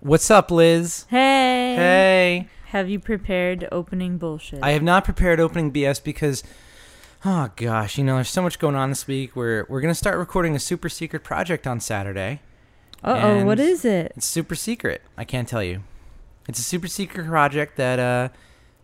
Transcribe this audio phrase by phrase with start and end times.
[0.00, 1.06] What's up, Liz?
[1.10, 1.74] Hey.
[1.74, 2.48] Hey.
[2.66, 4.62] Have you prepared opening bullshit?
[4.62, 6.44] I have not prepared opening BS because,
[7.24, 9.34] oh gosh, you know, there's so much going on this week.
[9.34, 12.42] We're we're gonna start recording a super secret project on Saturday.
[13.02, 14.12] Uh oh, what is it?
[14.14, 15.02] It's super secret.
[15.16, 15.82] I can't tell you.
[16.48, 18.28] It's a super secret project that uh,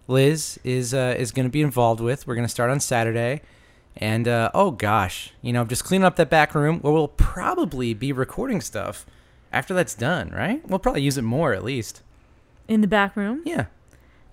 [0.08, 2.26] Liz is uh, is going to be involved with.
[2.26, 3.40] We're going to start on Saturday,
[3.96, 7.94] and uh, oh gosh, you know, just cleaning up that back room where we'll probably
[7.94, 9.06] be recording stuff
[9.54, 10.30] after that's done.
[10.30, 10.60] Right?
[10.68, 12.02] We'll probably use it more at least.
[12.68, 13.42] In the back room?
[13.44, 13.66] Yeah.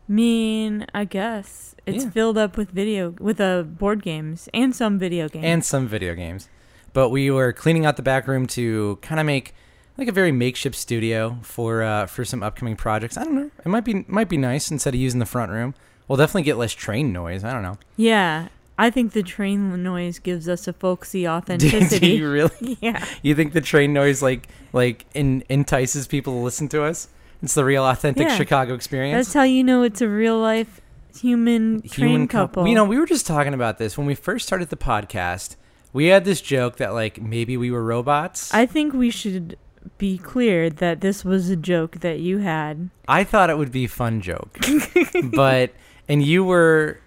[0.07, 2.09] mean, I guess it's Yeah.
[2.11, 5.45] filled up with video with uh board games and some video games.
[5.45, 6.49] and some video games.
[6.93, 9.53] But we were cleaning out the back room to kind of make
[9.97, 13.17] like a very makeshift studio for uh, for some upcoming projects.
[13.17, 13.51] I don't know.
[13.65, 15.73] It might be might be nice instead of using the front room.
[16.07, 17.43] We'll definitely get less train noise.
[17.45, 17.77] I don't know.
[17.95, 18.47] yeah,
[18.81, 21.99] I think the train noise gives us a folksy authenticity.
[21.99, 22.77] do you really?
[22.81, 23.05] yeah.
[23.21, 27.07] You think the train noise like like in, entices people to listen to us?
[27.43, 28.35] It's the real authentic Yeah.
[28.37, 29.27] Chicago experience.
[29.27, 30.81] That's how you know it's a real life
[31.19, 32.67] human train coup- couple.
[32.67, 35.55] You know, we were just talking about this when we first started the podcast.
[35.93, 38.53] We had this joke that like maybe we were robots.
[38.53, 39.57] I think we should
[39.97, 43.85] be clear that this was a joke that you had I thought it would be
[43.85, 44.57] a fun joke,
[45.33, 45.73] but
[46.07, 46.99] and you were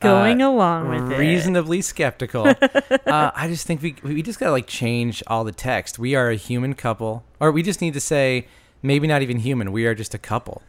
[0.00, 1.18] going uh, along with it.
[1.18, 2.46] reasonably skeptical.
[3.06, 5.98] uh, I just think we we just gotta like change all the text.
[5.98, 8.46] We are a human couple, or we just need to say
[8.82, 9.72] maybe not even human.
[9.72, 10.62] We are just a couple,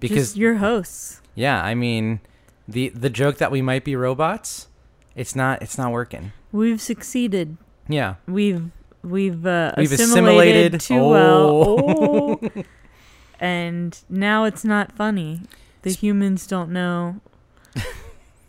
[0.00, 1.20] because Just your hosts.
[1.34, 2.20] yeah, I mean
[2.68, 4.68] the the joke that we might be robots,
[5.14, 6.32] it's not it's not working.
[6.52, 7.56] We've succeeded.
[7.88, 8.70] Yeah, We've
[9.02, 10.80] we've uh, We've assimilated, assimilated.
[10.80, 11.10] too Oh.
[11.10, 12.40] well.
[12.56, 12.64] Oh.
[13.40, 15.42] and now it's not funny.
[15.82, 17.20] The humans don't know.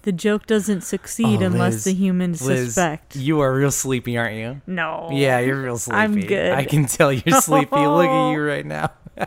[0.06, 1.84] The joke doesn't succeed Oh, unless Liz.
[1.86, 3.16] the humans Liz, suspect.
[3.16, 4.62] you are real sleepy, aren't you?
[4.68, 5.10] no.
[5.12, 5.98] Yeah, you're real sleepy.
[5.98, 6.52] I'm good.
[6.52, 7.76] I can tell you're sleepy.
[7.76, 8.92] Look at you right now.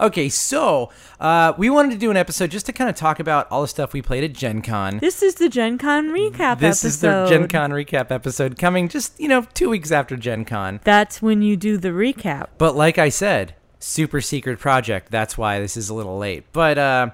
[0.00, 3.50] okay, so uh, we wanted to do an episode just to kind of talk about
[3.50, 4.98] all the stuff we played at Gen Con.
[4.98, 6.60] This is the Gen Con recap episode.
[6.60, 6.84] This episode.
[6.84, 10.78] is the Gen Con recap episode coming just, you know, two weeks after Gen Con.
[10.84, 12.46] That's when you do the recap.
[12.58, 15.10] But like I said, super secret project.
[15.10, 16.44] That's why this is a little late.
[16.52, 17.10] But uh,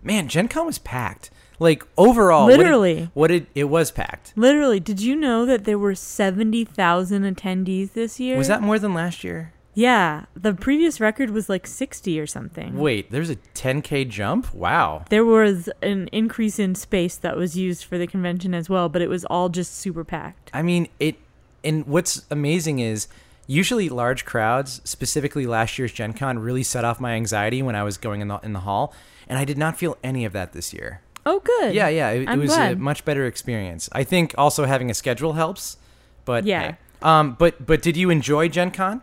[0.00, 1.30] man, Gen Con was packed.
[1.62, 3.10] Like overall, what did- Literally.
[3.14, 4.32] what did it was packed?
[4.34, 8.36] Literally, did you know that there were 70,000 attendees this year?
[8.36, 9.52] Was that more than last year?
[9.74, 12.76] Yeah, the previous record was like 60 or something.
[12.78, 14.52] Wait, there's a 10k jump.
[14.52, 15.04] Wow.
[15.08, 19.00] There was an increase in space that was used for the convention as well, but
[19.00, 20.50] it was all just super packed.
[20.52, 21.16] I mean, it.
[21.64, 23.06] And what's amazing is
[23.46, 27.84] usually large crowds, specifically last year's Gen Con, really set off my anxiety when I
[27.84, 28.92] was going in the in the hall,
[29.28, 31.00] and I did not feel any of that this year.
[31.24, 31.74] Oh, good.
[31.74, 33.88] Yeah, yeah, it, it was a much better experience.
[33.92, 35.76] I think also having a schedule helps,
[36.24, 36.62] but Yeah.
[36.72, 36.76] hey.
[37.02, 39.02] Um, but but did you enjoy Gen Con?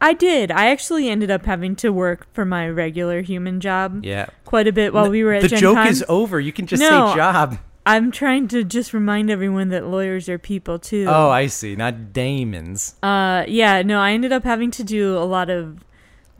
[0.00, 0.50] I did.
[0.50, 4.26] I actually ended up having to work for my regular human job Yeah.
[4.44, 5.50] quite a bit while we were at Gen Con.
[5.50, 5.86] the Gen joke Con.
[5.88, 6.40] is over.
[6.40, 7.10] You can just No.
[7.10, 7.58] say job.
[7.86, 11.06] I'm trying to just remind everyone that lawyers are people too.
[11.08, 11.76] Oh, I see.
[11.76, 12.94] Not daemons.
[13.02, 15.78] Uh, yeah, no, I ended up having to do a lot of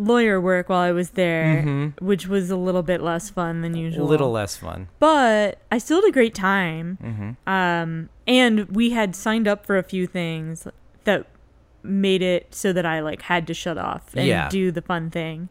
[0.00, 2.00] lawyer work while I was there, Mhm.
[2.00, 4.06] which was a little bit less fun than usual.
[4.06, 4.88] A little less fun.
[4.98, 6.96] but I still had a great time.
[7.02, 10.66] hmm Um, and we had signed up for a few things
[11.04, 11.26] that
[11.82, 14.48] made it so that I like had to shut off and Yeah.
[14.48, 15.48] do the fun thing.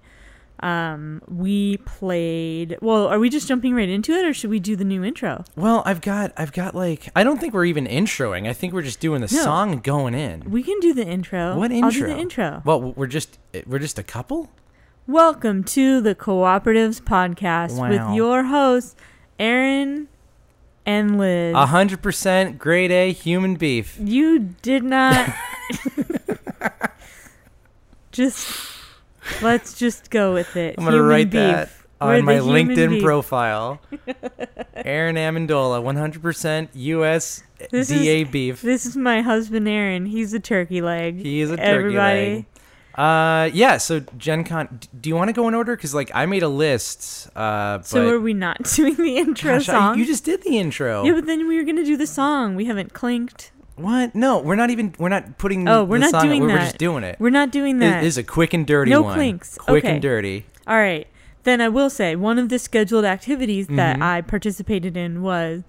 [0.62, 2.78] Um, we played.
[2.82, 5.44] Well, are we just jumping right into it, or should we do the new intro?
[5.56, 8.48] Well, I've got I've got like I don't think we're even introing.
[8.48, 9.42] I think we're just doing the No.
[9.44, 10.50] song and going in.
[10.50, 11.56] We can do the intro.
[11.58, 11.86] What intro?
[11.88, 12.62] I'll do the intro.
[12.66, 14.50] Well, we're just we're just a couple.
[15.08, 17.90] Welcome to the Cooperatives Podcast Wow.
[17.90, 18.96] with your hosts,
[19.40, 20.08] Aaron
[20.86, 21.56] and Liz.
[21.56, 23.98] A hundred percent grade A human beef.
[24.00, 25.34] You did not.
[28.12, 28.48] just
[29.42, 30.76] let's just go with it.
[30.78, 31.34] I'm gonna Human write beef.
[31.42, 31.70] that
[32.02, 33.04] We're on my LinkedIn beef.
[33.04, 33.82] profile.
[34.76, 38.62] Aaron Amendola, 100% US This DA is- beef.
[38.62, 40.06] This is my husband, Aaron.
[40.06, 41.18] He's a turkey leg.
[41.20, 42.34] He is a turkey Everybody.
[42.36, 42.46] leg.
[42.96, 43.78] Uh, yeah.
[43.78, 45.76] So Gen Con, do you want to go in order?
[45.76, 47.30] Because like I made a list.
[47.36, 50.00] Uh, So but are we not doing the intro gosh, I- song?
[50.00, 51.04] you just did the intro.
[51.06, 52.56] yeah, but then we were gonna do the song.
[52.56, 53.52] We haven't clinked.
[53.82, 54.14] What?
[54.16, 54.94] No, we're not even.
[55.00, 55.68] We're not putting.
[55.68, 57.18] Oh, we're not doing We're, we're just doing it.
[57.20, 58.04] We're not doing It that.
[58.04, 59.16] is a quick and dirty No one.
[59.16, 59.58] clinks.
[59.58, 59.94] Quick Okay.
[59.94, 60.46] and dirty.
[60.68, 61.08] All right.
[61.44, 64.02] Then I will say one of the scheduled activities that Mhm.
[64.04, 65.64] I participated in was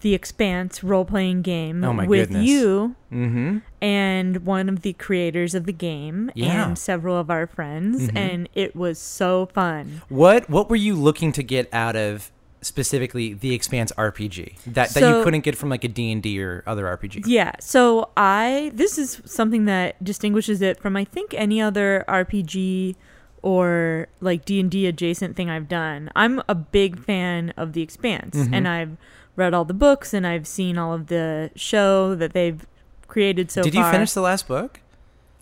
[0.00, 2.46] the Expanse role playing game Oh with goodness.
[2.48, 3.58] you Mm-hmm.
[3.82, 6.68] and one of the creators of the game Yeah.
[6.68, 8.16] and several of our friends Mhm.
[8.16, 10.00] and it was so fun.
[10.08, 12.30] What What were you looking to get out of
[12.62, 16.42] specifically the Expanse RPG that that you couldn't get from like a D and D
[16.42, 17.22] or other RPG?
[17.26, 22.96] Yeah, so I this is something that distinguishes it from I think any other RPG
[23.42, 26.10] or like D&D adjacent thing I've done.
[26.14, 28.50] I'm a big fan of The Expanse Mhm.
[28.52, 28.96] and I've
[29.36, 32.66] read all the books and I've seen all of the show that they've
[33.08, 33.86] created so Did far.
[33.86, 34.80] you finish the last book?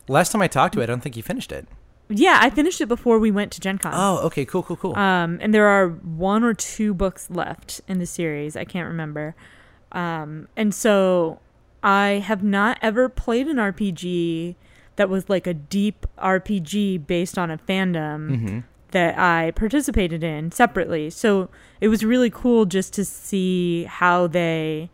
[0.06, 1.66] Last time I talked to you, I don't think you finished it.
[2.08, 3.92] Yeah, I finished it before we went to Gen Con.
[3.94, 4.96] Oh, okay, cool, cool, cool.
[4.96, 8.56] Um, and there are one or two books left in the series.
[8.56, 9.34] I can't remember.
[9.92, 11.40] Um, and so
[11.82, 14.56] I have not ever played an RPG
[14.96, 18.58] that was like a deep RPG based on a fandom mm-hmm.
[18.90, 21.10] that I participated in separately.
[21.10, 21.50] So
[21.80, 24.90] it was really cool just to see how they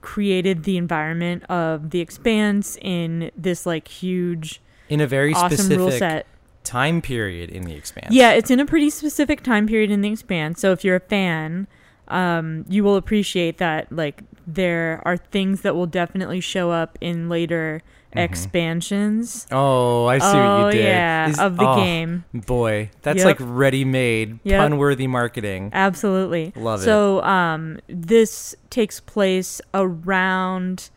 [0.00, 4.60] created the environment of the expanse in this like huge
[4.92, 6.26] In a very awesome rule specific set.
[6.64, 8.08] time period in the expanse.
[8.14, 10.60] Yeah, it's in a pretty specific time period in the expanse.
[10.60, 11.66] So if you're a fan,
[12.08, 17.28] um, you will appreciate that like there are things that will definitely show up in
[17.28, 17.80] later
[18.14, 18.24] Mhm.
[18.24, 19.46] expansions.
[19.50, 20.88] Oh, I see oh what you did.
[20.88, 22.24] yeah, Is- of the oh, game.
[22.34, 23.26] Boy, that's Yep.
[23.26, 24.60] like ready-made, Yep.
[24.60, 25.70] pun-worthy marketing.
[25.72, 26.52] Absolutely.
[26.56, 26.84] Love it.
[26.84, 30.90] so, um, this takes place around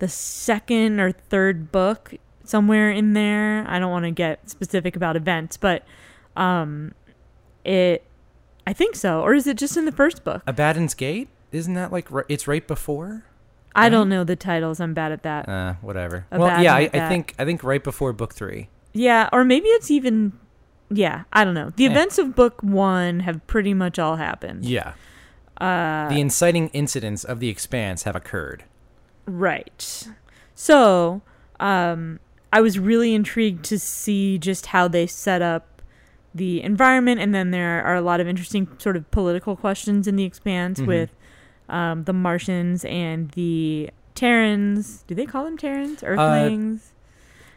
[0.00, 2.12] the second or third book,
[2.50, 3.64] somewhere in there.
[3.68, 5.84] I don't want to get specific about events, but
[6.36, 6.92] um,
[7.64, 8.04] it,
[8.66, 9.22] I think so.
[9.22, 10.42] Or is it just in the first book?
[10.46, 11.28] Abaddon's Gate?
[11.52, 13.24] Isn't that like it's right before?
[13.74, 13.88] I Right?
[13.90, 14.80] don't know the titles.
[14.80, 15.48] I'm bad at that.
[15.48, 16.26] Uh, whatever.
[16.30, 18.68] Abaddon well, yeah, I, I think I think right before book three.
[18.92, 20.32] Yeah, or maybe it's even.
[20.92, 21.70] Yeah, I don't know.
[21.76, 21.90] The Eh.
[21.90, 24.64] events of book one have pretty much all happened.
[24.64, 24.94] Yeah,
[25.60, 28.64] Uh, the inciting incidents of the Expanse have occurred.
[29.26, 30.08] Right.
[30.56, 31.22] So,
[31.60, 32.18] um,
[32.52, 35.82] I was really intrigued to see just how they set up
[36.34, 40.16] the environment, and then there are a lot of interesting sort of political questions in
[40.16, 40.86] the expanse Mhm.
[40.86, 41.10] with
[41.68, 45.04] um, the Martians and the Terrans.
[45.06, 46.02] Do they call them Terrans?
[46.02, 46.92] Earthlings?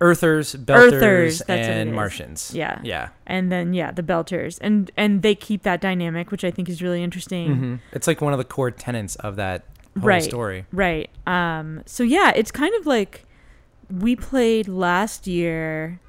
[0.01, 1.93] Earthers, Belters, Earthers, and.
[1.93, 2.51] Martians.
[2.53, 2.79] Yeah.
[2.83, 3.09] yeah.
[3.25, 6.81] and then yeah, the Belters, and and they keep that dynamic, which I think is
[6.81, 7.55] really interesting.
[7.55, 9.63] hmm It's like one of the core tenets of that
[9.97, 10.23] whole Right.
[10.23, 10.65] story.
[10.73, 11.09] Right.
[11.25, 13.25] Um, so yeah, it's kind of like
[13.99, 15.99] we played last year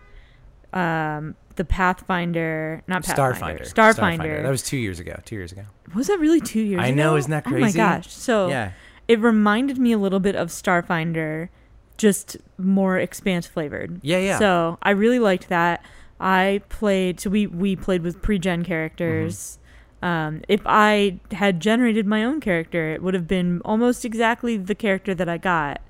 [0.72, 3.72] um, the Pathfinder, not Pathfinder, Starfinder.
[3.72, 4.42] Starfinder.
[4.42, 5.20] That was two years ago.
[5.24, 5.62] Two years ago.
[5.94, 6.84] was that really two years ago?
[6.84, 6.96] I ago?
[6.96, 7.78] know, isn't that crazy?
[7.80, 8.10] Oh my gosh.
[8.12, 8.72] So Yeah.
[9.06, 11.48] it reminded me a little bit of Starfinder,
[11.96, 14.00] just more expanse flavored.
[14.02, 14.38] Yeah, yeah.
[14.38, 15.84] So I really liked that.
[16.18, 19.58] I played so we we played with pre-gen characters.
[20.02, 20.06] Mm-hmm.
[20.06, 24.74] Um, if I had generated my own character, it would have been almost exactly the
[24.74, 25.80] character that I got,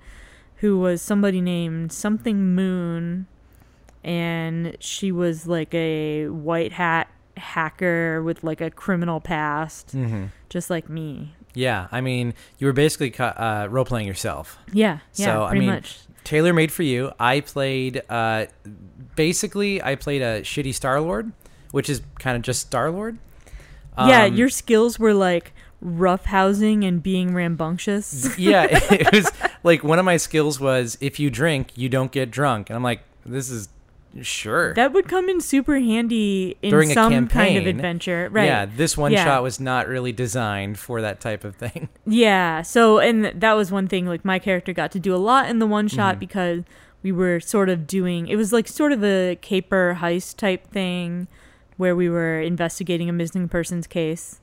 [0.64, 3.26] who was somebody named something Moon,
[4.02, 7.06] and she was like a white hat
[7.37, 11.34] hacker with like a criminal past, hmm just like me.
[11.52, 11.88] Yeah.
[11.93, 14.56] I mean, you were basically uh, role playing yourself.
[14.72, 15.99] Yeah, yeah, So, I mean, much.
[16.22, 17.12] Tailor made for you.
[17.20, 18.00] I played.
[18.08, 18.46] Uh,
[19.16, 21.32] basically, I played a shitty Star Lord,
[21.72, 23.19] which is kind of just Star Lord.
[23.99, 25.52] yeah, Um, your skills were like
[25.84, 28.38] roughhousing and being rambunctious.
[28.38, 29.31] yeah, it was
[29.62, 32.82] like one of my skills was if you drink, you don't get drunk, and I'm
[32.82, 33.69] like, this is
[34.22, 34.75] sure.
[34.75, 38.44] That would come in super handy in During a some kind of adventure, right?
[38.44, 39.25] Yeah, this one Yeah.
[39.25, 41.88] shot was not really designed for that type of thing.
[42.06, 42.62] Yeah.
[42.62, 44.06] So, and that was one thing.
[44.06, 46.20] Like my character got to do a lot in the one shot Mhm.
[46.20, 46.62] because
[47.02, 48.28] we were sort of doing.
[48.28, 51.26] It was like sort of a caper heist type thing,
[51.76, 54.40] where we were investigating a missing persons case,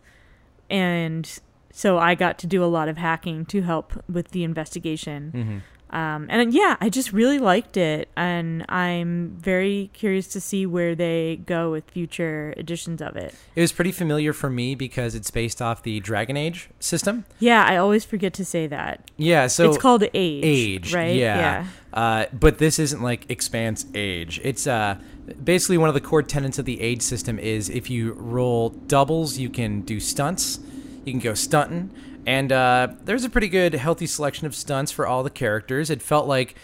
[0.71, 1.39] and
[1.71, 5.31] so I got to do a lot of hacking to help with the investigation.
[5.35, 5.57] Mm-hmm.
[5.91, 10.95] Um, and yeah, I just really liked it, and I'm very curious to see where
[10.95, 13.35] they go with future editions of it.
[13.55, 17.25] It was pretty familiar for me because it's based off the Dragon Age system.
[17.39, 19.11] Yeah, I always forget to say that.
[19.17, 20.45] Yeah, so it's called Age.
[20.45, 21.15] Age, right?
[21.15, 21.67] yeah.
[21.93, 24.39] Uh, but this isn't like Expanse Age.
[24.43, 24.95] It's uh,
[25.43, 29.37] basically one of the core tenets of the Age system is if you roll doubles,
[29.37, 30.59] you can do stunts.
[31.03, 31.89] You can go stunting,
[32.25, 35.89] and uh, there's a pretty good, healthy selection of stunts for all the characters.
[35.89, 36.55] It felt like,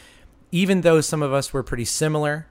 [0.51, 2.47] even though some of us were pretty similar.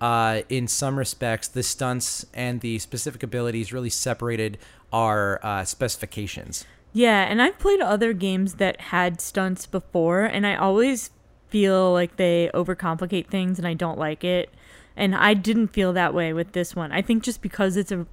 [0.00, 4.56] Uh, in some respects, the stunts and the specific abilities really separated
[4.92, 6.64] our uh, specifications.
[6.92, 11.10] Yeah, and I've played other games that had stunts before, and I always
[11.48, 14.50] feel like they overcomplicate things, and I don't like it.
[14.96, 16.92] And I didn't feel that way with this one.
[16.92, 18.06] I think just because it's a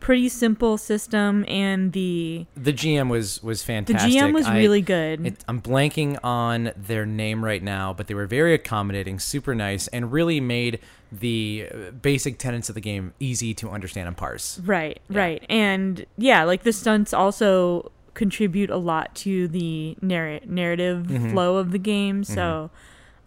[0.00, 4.10] pretty simple system, and the The GM was was fantastic.
[4.12, 4.18] the.
[4.18, 5.26] GM was I- really good.
[5.26, 9.86] It, I'm blanking on their name right now, but they were very accommodating, super nice,
[9.88, 10.80] and really made
[11.12, 14.58] the uh, basic tenets of the game easy to understand and parse.
[14.64, 15.18] Right, Yeah.
[15.18, 15.46] right.
[15.48, 21.30] And yeah, like the stunts also contribute a lot to the narr- narrative Mhm.
[21.32, 22.22] flow of the game.
[22.24, 22.70] So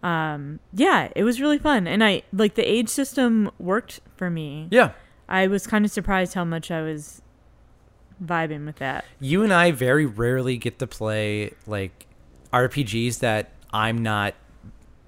[0.02, 1.86] um yeah, it was really fun.
[1.86, 4.68] And I like the age system worked for me.
[4.70, 4.92] Yeah,
[5.28, 7.22] I was kind of surprised how much I was
[8.22, 9.04] vibing with that.
[9.20, 12.06] You and I very rarely get to play like
[12.52, 14.34] RPGs that I'm not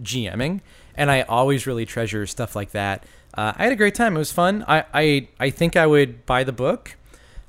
[0.03, 0.61] GMing,
[0.97, 3.05] and I always really treasure stuff like that.
[3.35, 4.17] Uh, I had a great time.
[4.17, 4.65] It was fun.
[4.67, 6.97] I I, I think I would buy the book,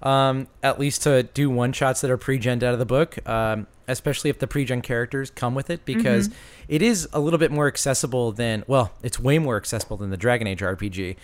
[0.03, 3.67] um, at least to do one shots that are pre-gen out of the book, um,
[3.88, 6.29] especially if the pre-gen characters come with it, because
[6.67, 10.17] it is a little bit more accessible than well, it's way more accessible than the
[10.17, 11.15] Dragon Age RPG,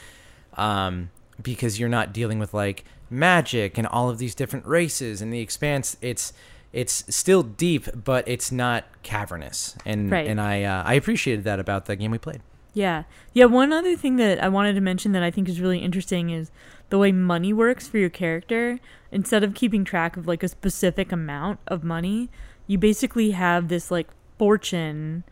[0.55, 1.09] um,
[1.43, 5.39] because you're not dealing with like magic and all of these different races and the
[5.39, 5.97] expanse.
[6.01, 6.33] It's
[6.71, 10.25] it's still deep, but it's not cavernous, and Right.
[10.27, 12.41] and I uh, I appreciated that about the game we played.
[12.73, 13.03] Yeah.
[13.33, 16.31] Yeah, one other thing that I wanted to mention that I think is really interesting
[16.31, 16.49] is
[16.89, 18.79] the way money works for your character.
[19.11, 22.31] Instead of keeping track of like a specific amount of money,
[22.65, 24.07] you basically have this like
[24.39, 25.23] fortune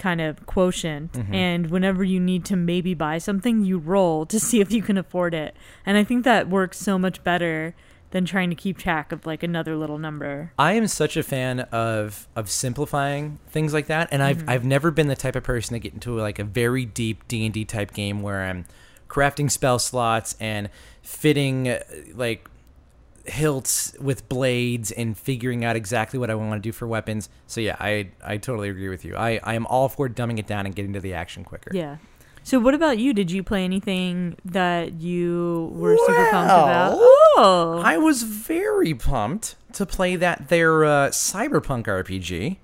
[0.00, 4.60] kind of quotient and whenever you need to maybe buy something, you roll to see
[4.60, 5.54] if you can afford it.
[5.86, 7.74] And I think that works so much better
[8.10, 10.52] than trying to keep track of like another little number.
[10.58, 14.90] I am such a fan of of simplifying things like that, and I've I've never
[14.90, 17.64] been the type of person to get into like a very deep D and D
[17.64, 18.66] type game where I'm
[19.08, 20.70] crafting spell slots and
[21.02, 21.82] fitting uh,
[22.14, 22.48] like
[23.30, 27.28] hilts with blades and figuring out exactly what I want to do for weapons.
[27.46, 29.16] So yeah, I I totally agree with you.
[29.16, 31.70] I I am all for dumbing it down and getting to the action quicker.
[31.74, 31.96] Yeah.
[32.42, 33.12] So what about you?
[33.12, 36.96] Did you play anything that you were super pumped about?
[36.96, 37.80] Well, Oh.
[37.84, 42.56] I was very pumped to play that their uh, cyberpunk RPG.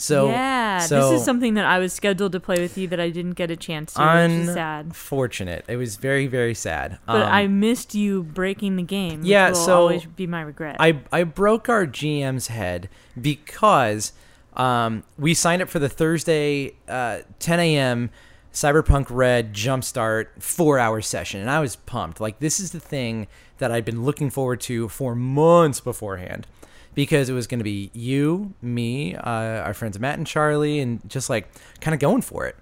[0.00, 2.98] So yeah, so this is something that I was scheduled to play with you that
[2.98, 4.86] I didn't get a chance to, which is sad.
[4.86, 5.66] unfortunate.
[5.68, 6.98] It was very very sad.
[7.06, 9.20] But Um, I missed you breaking the game.
[9.20, 10.76] Which Yeah, so always be my regret.
[10.80, 12.88] I I broke our GM's head
[13.20, 14.12] because
[14.56, 18.10] um, we signed up for the Thursday uh, 10 a.m.
[18.52, 22.20] Cyberpunk Red Jumpstart four hour session, and I was pumped.
[22.20, 23.26] Like this is the thing
[23.58, 26.46] that I'd been looking forward to for months beforehand.
[26.94, 31.00] Because it was going to be you, me, uh, our friends Matt and Charlie, and
[31.08, 31.48] just like
[31.80, 32.56] kind of going for it.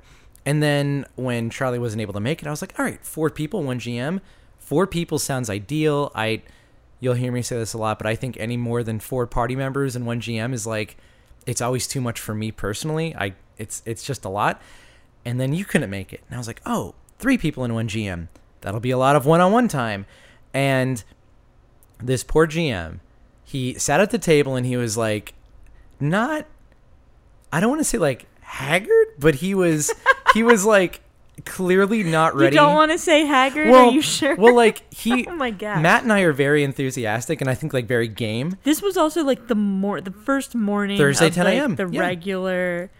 [0.44, 3.30] And then when Charlie wasn't able to make it, I was like, all right, four
[3.30, 4.20] people, one GM.
[4.58, 6.12] Four people sounds ideal.
[6.14, 6.42] I
[7.00, 9.56] you'll hear me say this a lot, but I think any more than four party
[9.56, 10.96] members and one GM is like
[11.46, 13.14] it's always too much for me personally.
[13.16, 14.60] I it's it's just a lot.
[15.24, 16.22] And then you couldn't make it.
[16.28, 18.28] And I was like, "Oh, three people and one GM.
[18.60, 20.06] That'll be a lot of one-on-one time."
[20.54, 21.02] And
[22.02, 23.00] this poor GM,
[23.48, 25.32] he sat at the table and he was like
[25.98, 26.46] not
[27.50, 29.90] I don't want to say like haggard, but he was
[30.34, 31.00] he was like
[31.46, 32.54] clearly not ready.
[32.54, 33.70] you don't want to say Haggard?
[33.70, 34.36] well, Are you sure?
[34.36, 35.80] Well, like he oh my god.
[35.80, 38.58] Matt and I are very enthusiastic and I think like very game.
[38.64, 41.88] this was also like the more the first morning Thursday, of, 10 like, a.m., the
[41.88, 42.00] yeah.
[42.00, 42.90] regular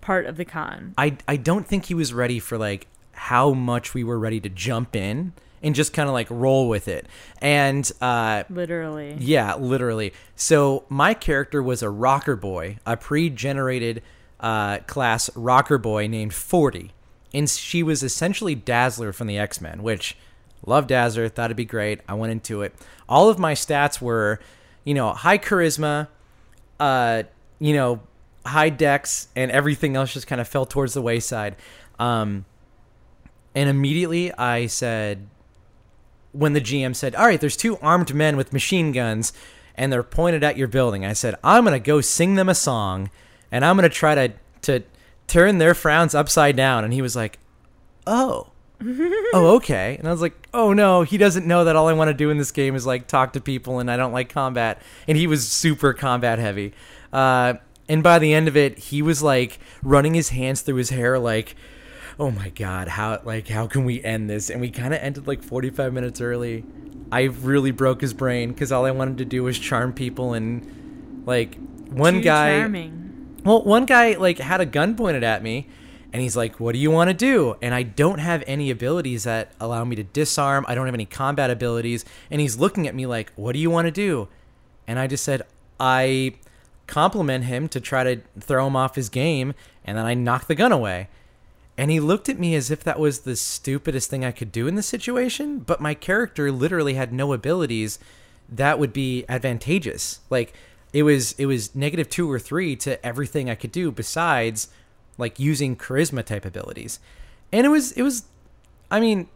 [0.00, 0.94] part of the con.
[0.96, 4.48] I I don't think he was ready for like how much we were ready to
[4.48, 7.06] jump in and just kind of like roll with it.
[7.40, 9.16] And uh Literally.
[9.20, 10.12] yeah, literally.
[10.36, 14.02] So my character was a rocker boy, a pre-generated
[14.40, 16.92] uh, class rocker boy named Forty,
[17.34, 20.16] and she was essentially Dazzler from the X Men, which
[20.64, 22.00] love Dazzler, thought it'd be great.
[22.08, 22.74] I went into it.
[23.08, 24.40] All of my stats were,
[24.84, 26.08] you know, high charisma,
[26.78, 27.24] uh,
[27.58, 28.00] you know,
[28.46, 31.56] high dex, and everything else just kind of fell towards the wayside.
[31.98, 32.46] Um,
[33.54, 35.28] and immediately I said,
[36.32, 39.32] when the GM said, "All right, there's two armed men with machine guns,
[39.74, 43.10] and they're pointed at your building," I said, "I'm gonna go sing them a song,
[43.50, 44.32] and I'm gonna try to
[44.62, 44.82] to
[45.26, 47.38] turn their frowns upside down." And he was like,
[48.06, 48.48] "Oh."
[49.34, 49.96] oh, okay.
[49.98, 52.30] And I was like, oh no, he doesn't know that all I want to do
[52.30, 54.80] in this game is like talk to people and I don't like combat.
[55.06, 56.72] And he was super combat heavy.
[57.12, 57.54] Uh,
[57.90, 61.18] and by the end of it, he was like running his hands through his hair,
[61.18, 61.56] like,
[62.20, 64.50] oh my god, how like how can we end this?
[64.50, 66.64] And we kind of ended like 45 minutes early.
[67.10, 71.24] I really broke his brain because all I wanted to do was charm people and
[71.26, 71.56] like
[71.88, 72.58] one Too guy.
[72.58, 73.38] charming.
[73.42, 75.66] Well, one guy like had a gun pointed at me,
[76.12, 79.24] and he's like, "What do you want to do?" And I don't have any abilities
[79.24, 80.66] that allow me to disarm.
[80.68, 83.70] I don't have any combat abilities, and he's looking at me like, "What do you
[83.70, 84.28] want to do?"
[84.86, 85.42] And I just said,
[85.80, 86.34] "I
[86.86, 89.54] compliment him to try to throw him off his game,
[89.86, 91.08] and then I knock the gun away."
[91.80, 94.68] And he looked at me as if that was the stupidest thing I could do
[94.68, 97.98] in the situation, but my character literally had no abilities
[98.50, 100.20] that would be advantageous.
[100.28, 100.52] Like
[100.92, 104.68] it was it was negative 2 or 3 to everything I could do besides
[105.16, 107.00] like using charisma type abilities.
[107.50, 108.24] And it was it was
[108.90, 109.30] I mean,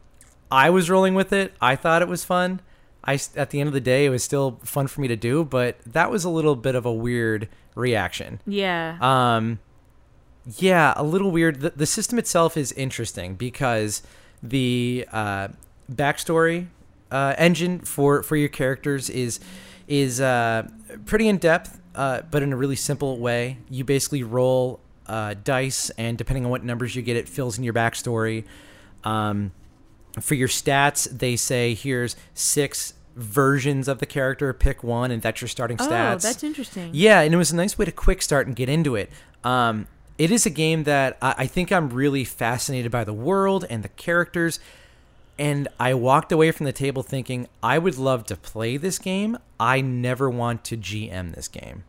[0.50, 1.54] I was rolling with it.
[1.62, 2.60] I thought it was fun.
[3.02, 5.46] I at the end of the day it was still fun for me to do,
[5.46, 8.42] but that was a little bit of a weird reaction.
[8.46, 8.98] Yeah.
[9.00, 9.60] Um,
[10.58, 11.60] yeah, a little weird.
[11.60, 14.02] The, the system itself is interesting because
[14.42, 15.48] the uh,
[15.90, 16.66] backstory
[17.10, 19.40] uh, engine for for your characters is
[19.88, 20.68] is uh,
[21.06, 23.58] pretty in depth, uh, but in a really simple way.
[23.70, 27.64] You basically roll uh, dice, and depending on what numbers you get, it fills in
[27.64, 28.44] your backstory.
[29.02, 29.52] Um,
[30.20, 34.52] for your stats, they say here's six versions of the character.
[34.52, 36.14] Pick one, and that's your starting stats.
[36.14, 36.90] Oh, that's interesting.
[36.92, 39.10] Yeah, and it was a nice way to quick start and get into it.
[39.42, 39.86] Um,
[40.18, 43.82] it is a game that I, I think I'm really fascinated by the world and
[43.82, 44.60] the characters.
[45.38, 49.36] And I walked away from the table thinking, I would love to play this game.
[49.58, 51.84] I never want to GM this game.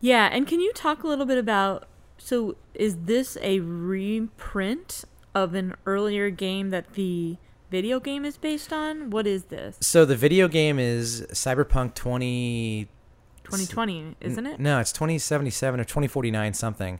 [0.00, 1.86] Yeah, and can you talk a little bit about
[2.18, 5.04] so is this a reprint
[5.34, 7.36] of an earlier game that the
[7.70, 9.10] video game is based on?
[9.10, 9.78] What is this?
[9.80, 12.88] So the video game is Cyberpunk 20.
[13.44, 14.58] 2020, isn't it?
[14.58, 16.98] No, it's 2077 or 2049 something.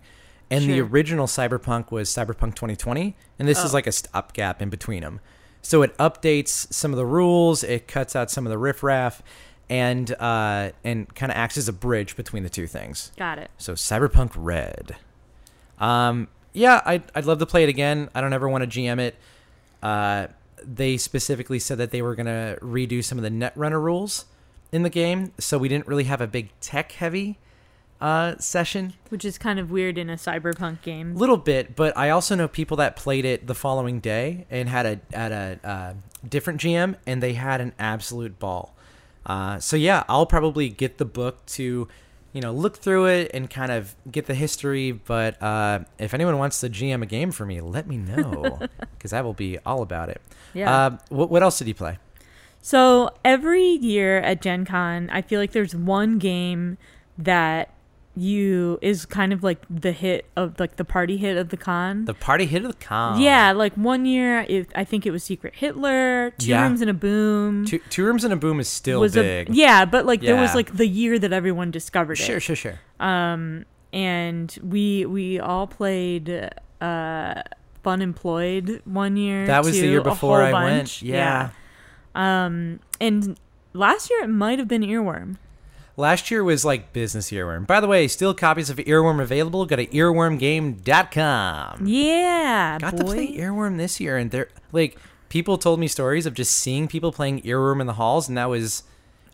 [0.50, 3.74] And the original Cyberpunk was Cyberpunk 2020, and this is Oh.
[3.74, 5.20] like a stopgap in between them.
[5.62, 9.22] So it updates some of the rules, it cuts out some of the riffraff,
[9.70, 13.10] and uh, and kind of acts as a bridge between the two things.
[13.16, 13.50] Got it.
[13.58, 14.96] So Cyberpunk Red.
[15.78, 18.08] Um, yeah, I'd, I'd love to play it again.
[18.14, 19.16] I don't ever want to GM it.
[19.82, 20.28] Uh,
[20.62, 24.26] they specifically said that they were going to redo some of the Netrunner rules
[24.72, 27.38] in the game, so we didn't really have a big tech heavy
[28.04, 28.92] uh, session.
[29.08, 31.16] Which is kind of weird in a cyberpunk game.
[31.16, 34.68] A little bit, but I also know people that played it the following day and
[34.68, 35.94] had a had a uh,
[36.28, 38.76] different GM, and they had an absolute ball.
[39.24, 41.88] Uh, so yeah, I'll probably get the book to,
[42.34, 44.92] you know, look through it and kind of get the history.
[44.92, 48.60] But uh, if anyone wants to GM a game for me, let me know
[48.98, 50.20] because I will be all about it.
[50.52, 50.70] Yeah.
[50.70, 51.96] Uh, what, what else did you play?
[52.60, 56.76] So every year at Gen Con, I feel like there's one game
[57.16, 57.70] that
[58.16, 62.04] you is kind of like the hit of like the party hit of the con.
[62.04, 63.20] The party hit of the con.
[63.20, 66.62] yeah, like one year, it, I think it was Secret Hitler, Two Yeah.
[66.62, 67.64] Rooms and a Boom.
[67.66, 69.50] Two, two rooms and a boom is still was big.
[69.50, 72.40] a yeah, but like there was like the year that everyone discovered Sure, it.
[72.40, 72.78] sure, sure.
[73.00, 73.06] Sure.
[73.06, 77.42] Um, and we we all played uh
[77.84, 79.46] Funemployed one year.
[79.46, 80.64] That was the year before I bunch.
[80.64, 81.02] went.
[81.02, 81.50] Yeah.
[82.16, 82.44] yeah.
[82.46, 83.38] Um, and
[83.72, 85.36] last year it might have been Earworm.
[85.96, 87.66] Last year was like business earworm.
[87.68, 89.64] By the way, still copies of Earworm available.
[89.64, 91.86] Go to earwormgame.com.
[91.86, 92.98] Yeah, Got boy.
[92.98, 96.88] to play Earworm this year, and they're like people told me stories of just seeing
[96.88, 98.82] people playing Earworm in the halls, and that was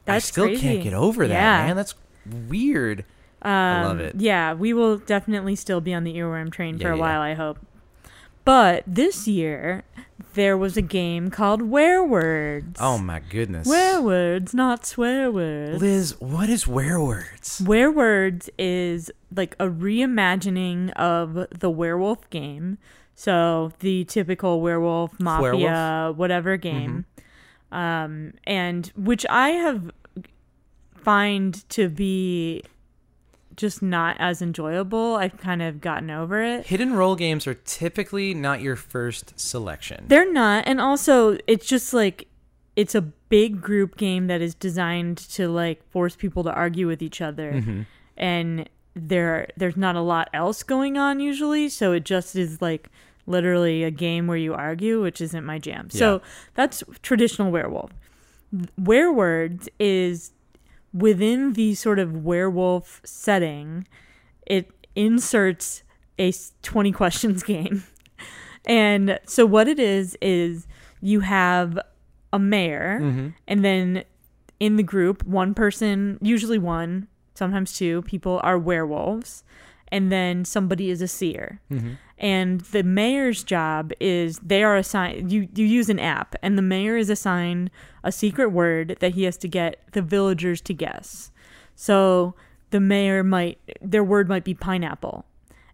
[0.05, 0.63] That's I still crazy.
[0.63, 1.67] can't get over that, Yeah.
[1.67, 1.77] man.
[1.77, 1.95] That's
[2.49, 3.05] weird.
[3.43, 4.17] I love Um, it.
[4.19, 7.01] Yeah, we will definitely still be on the earworm train for a yeah.
[7.01, 7.59] while, I hope.
[8.45, 9.85] But this year,
[10.35, 12.79] there was a game called Werewords.
[12.81, 13.67] Oh my goodness.
[13.67, 15.81] Werewords, not swear words.
[15.81, 17.61] Liz, what is werewords?
[17.61, 22.79] Werewords is like a reimagining of the werewolf game.
[23.15, 26.17] So the typical werewolf, mafia, Werewolf?
[26.17, 27.05] whatever game.
[27.71, 29.91] Um, and which I have
[30.97, 32.63] find to be
[33.61, 35.17] just not as enjoyable.
[35.17, 36.67] I've kind of gotten over it.
[36.67, 40.07] Hidden role games are typically not your first selection.
[40.09, 42.27] They're not, and also it's just like
[42.77, 47.03] it's a big group game that is designed to like force people to argue with
[47.03, 47.83] each other, Mm-hmm.
[48.17, 52.89] and there there's not a lot else going on usually, so it just is like
[53.27, 55.89] literally a game where you argue, which isn't my jam.
[55.91, 56.21] So
[56.55, 57.93] that's traditional werewolf.
[58.81, 60.33] Werewords is
[60.93, 63.87] within the sort of werewolf setting.
[64.47, 65.83] It inserts
[66.19, 67.85] a 20 questions game.
[68.67, 70.67] And so what it is is
[71.01, 71.79] you have
[72.33, 73.29] a mayor Mm-hmm.
[73.49, 74.05] and then
[74.61, 79.43] in the group one person, usually one, sometimes two people are werewolves
[79.93, 81.61] and then somebody is a seer.
[81.71, 81.93] Mm-hmm.
[82.19, 86.63] And the mayor's job is they are assigned you you use an app and the
[86.63, 87.71] mayor is assigned
[88.05, 91.31] a secret word that he has to get the villagers to guess.
[91.75, 92.35] So
[92.71, 95.25] the mayor might their word might be pineapple.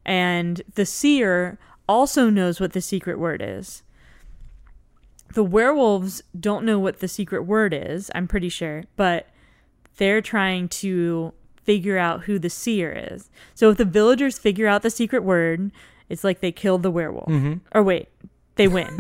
[0.04, 3.82] And the seer also knows what the secret word is.
[5.34, 9.28] The werewolves don't know what the secret word is, I'm pretty sure, but
[9.96, 11.32] they're trying to
[11.66, 13.28] figure out who the seer is.
[13.54, 15.70] So if the villagers figure out the secret word,
[16.08, 17.28] it's like they killed the werewolf.
[17.28, 17.54] Mm-hmm.
[17.72, 18.08] Or wait,
[18.54, 18.98] they win.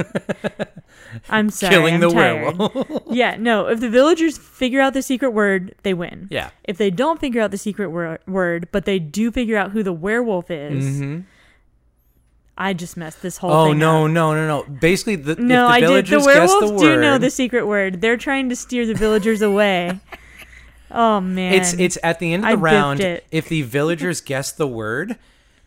[1.30, 1.72] I'm sorry.
[1.74, 2.58] Killing I'm the tired.
[2.58, 3.02] werewolf.
[3.10, 3.68] yeah, no.
[3.68, 6.28] If the villagers figure out the secret word, they win.
[6.30, 6.50] yeah.
[6.64, 9.82] If they don't figure out the secret wor- word, but they do figure out who
[9.82, 11.20] the werewolf is, Mm-hmm.
[12.58, 14.10] I just messed this whole Oh thing no, up.
[14.12, 14.62] no, no, no!
[14.80, 16.06] Basically, the, No, if the I did.
[16.06, 18.00] The villagers werewolves the do know the secret word.
[18.00, 20.00] They're trying to steer the villagers away.
[20.90, 23.20] Oh man, It's it's at the end of the biffed round.
[23.30, 25.16] If the villagers guess the word,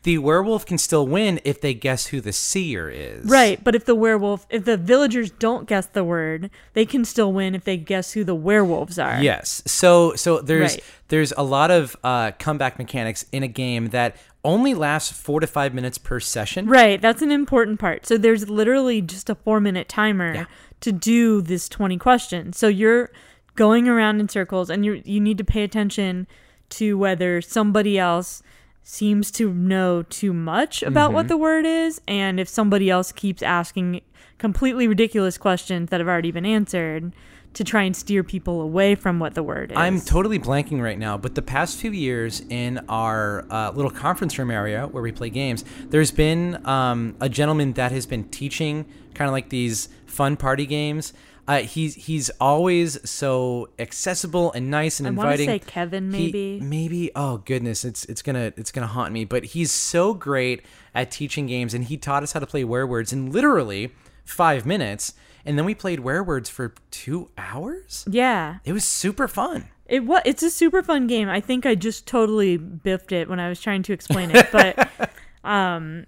[0.03, 3.25] the werewolf can still win if they guess who the seer is.
[3.25, 7.33] Right, but if the werewolf, if the villagers don't guess the word, they can still
[7.33, 9.21] win if they guess who the werewolves are.
[9.21, 9.61] Yes.
[9.65, 10.83] So so there's Right.
[11.09, 15.47] there's a lot of uh, comeback mechanics in a game that only lasts four to
[15.47, 16.65] five minutes per session.
[16.67, 18.05] Right, that's an important part.
[18.05, 20.45] So there's literally just a four minute timer Yeah.
[20.79, 22.57] to do this 20 questions.
[22.57, 23.11] So you're
[23.59, 26.25] going around in circles and you you need to pay attention
[26.69, 28.41] to whether somebody else
[28.83, 31.15] seems to know too much about Mm-hmm.
[31.15, 34.01] what the word is and if somebody else keeps asking
[34.37, 37.11] completely ridiculous questions that have already been answered
[37.53, 39.77] to try and steer people away from what the word is.
[39.77, 44.37] I'm totally blanking right now, but the past few years in our uh, little conference
[44.39, 48.85] room area where we play games, there's been um, a gentleman that has been teaching
[49.15, 51.11] kind of like these fun party games.
[51.49, 55.47] Uh, he's he's always so accessible and nice and I want to inviting.
[55.47, 56.59] say Kevin He- maybe.
[56.61, 57.11] maybe.
[57.15, 59.25] Oh goodness, it's it's gonna it's gonna haunt me.
[59.25, 60.61] But he's so great
[60.93, 63.91] at teaching games, and he taught us how to play werewords in literally
[64.23, 65.13] five minutes.
[65.43, 68.05] And then we played werewords for two hours.
[68.07, 68.57] yeah.
[68.63, 69.69] It was super fun.
[69.87, 70.21] It was.
[70.25, 71.29] It's a super fun game.
[71.29, 74.87] I think I just totally biffed it when I was trying to explain it, but
[75.43, 76.05] um,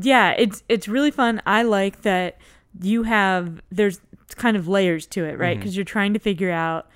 [0.00, 1.42] yeah, it's it's really fun.
[1.44, 2.38] I like that
[2.80, 3.98] you have there's
[4.34, 5.56] kind of layers to it, right?
[5.58, 6.88] Because you're trying to figure out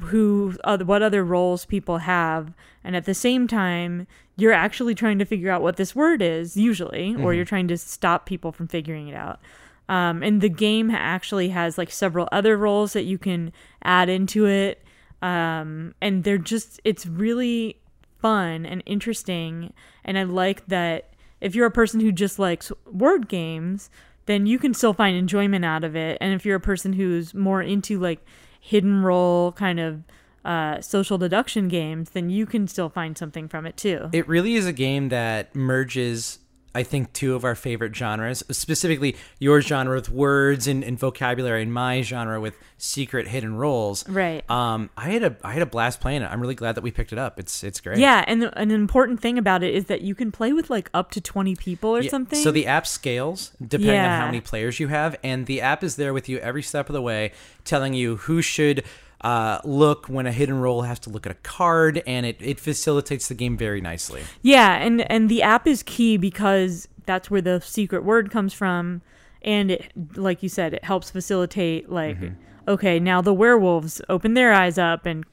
[0.00, 5.18] who other, what other roles people have, and at the same time, you're actually trying
[5.18, 8.66] to figure out what this word is usually, or you're trying to stop people from
[8.66, 9.40] figuring it out.
[9.88, 14.46] Um, and the game actually has like several other roles that you can add into
[14.46, 14.82] it.
[15.22, 17.78] Um, and they're just, it's really
[18.20, 19.72] fun and interesting.
[20.04, 23.90] And I like that if you're a person who just likes word games,
[24.26, 26.18] then you can still find enjoyment out of it.
[26.20, 28.24] And if you're a person who's more into like
[28.60, 30.02] hidden role kind of
[30.44, 34.10] uh, social deduction games, then you can still find something from it too.
[34.12, 36.38] It really is a game that merges,
[36.74, 41.62] I think, two of our favorite genres, specifically your genre with words and, and vocabulary,
[41.62, 44.08] and my genre with secret hidden roles.
[44.08, 44.48] Right.
[44.50, 46.26] Um, I had a I had a blast playing it.
[46.30, 47.38] I'm really glad that we picked it up.
[47.38, 47.98] It's it's great.
[47.98, 51.10] Yeah, and an important thing about it is that you can play with like up
[51.12, 52.38] to 20 people or Yeah, something.
[52.40, 55.96] So the app scales depending on how many players you have, and the app is
[55.96, 57.32] there with you every step of the way,
[57.64, 58.84] telling you who should
[59.24, 62.60] uh, look when a hidden role has to look at a card, and it, it
[62.60, 64.22] facilitates the game very nicely.
[64.42, 69.00] Yeah, and and the app is key because that's where the secret word comes from,
[69.42, 72.34] and it, like you said, it helps facilitate like, Mm-hmm.
[72.68, 75.24] okay, now the werewolves open their eyes up and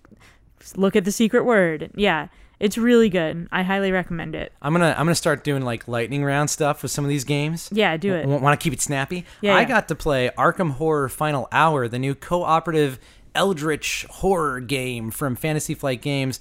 [0.76, 1.92] look at the secret word.
[1.96, 2.28] Yeah,
[2.60, 3.48] it's really good.
[3.52, 4.54] I highly recommend it.
[4.62, 7.70] I'm gonna I'm gonna start doing like lightning round stuff with some of these games.
[7.72, 8.28] Yeah, do it.
[8.28, 9.26] Want to keep it snappy?
[9.42, 9.68] Yeah, I yeah.
[9.68, 13.00] got to play Arkham Horror Final Hour, the new cooperative
[13.36, 16.40] Eldritch horror game from Fantasy Flight Games.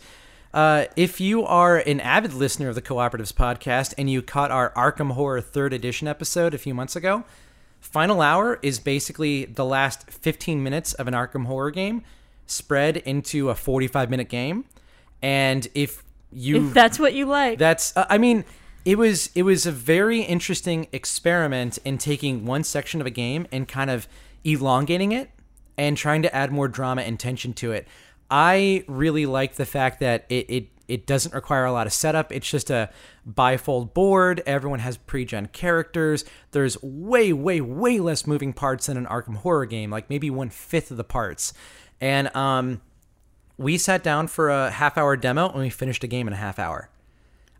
[0.52, 4.70] Uh, if you are an avid listener of the Cooperatives podcast and you caught our
[4.72, 7.24] Arkham Horror third edition episode a few months ago,
[7.80, 12.02] Final Hour is basically the last 15 minutes of an Arkham Horror game
[12.46, 14.64] spread into a 45 minute game.
[15.22, 17.58] And if you If that's what you like.
[17.58, 18.44] that's uh, I mean
[18.84, 23.46] it was it was a very interesting experiment in taking one section of a game
[23.52, 24.08] and kind of
[24.44, 25.30] elongating it
[25.80, 27.88] and trying to add more drama and tension to it.
[28.30, 32.30] I really like the fact that it it it doesn't require a lot of setup.
[32.32, 32.90] It's just a
[33.26, 34.42] bifold board.
[34.44, 36.24] Everyone has pre-gen characters.
[36.50, 40.50] There's way, way, way less moving parts than an Arkham Horror game, like maybe one
[40.50, 41.52] fifth of the parts.
[42.00, 42.80] And um,
[43.56, 46.36] we sat down for a half hour demo and we finished a game in a
[46.36, 46.90] half hour.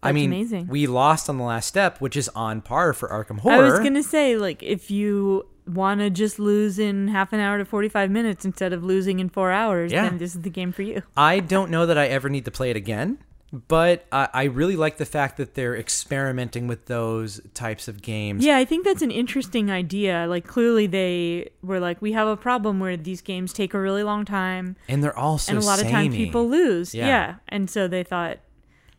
[0.02, 0.66] I That's mean, amazing.
[0.66, 3.64] we lost on the last step, which is on par for Arkham Horror.
[3.64, 7.58] I was gonna say, like, if you want to just lose in half an hour
[7.58, 10.02] to 45 minutes instead of losing in four hours, Yeah.
[10.08, 11.02] then this is the game for you.
[11.16, 13.18] I don't know that I ever need to play it again,
[13.68, 18.44] but I, I really like the fact that they're experimenting with those types of games.
[18.44, 20.26] Yeah, I think that's an interesting idea.
[20.28, 24.02] Like, clearly they were like, we have a problem where these games take a really
[24.02, 26.94] long time, And they're also and a lot of times people lose.
[26.94, 27.06] Yeah.
[27.06, 27.34] Yeah.
[27.48, 28.38] and so they thought,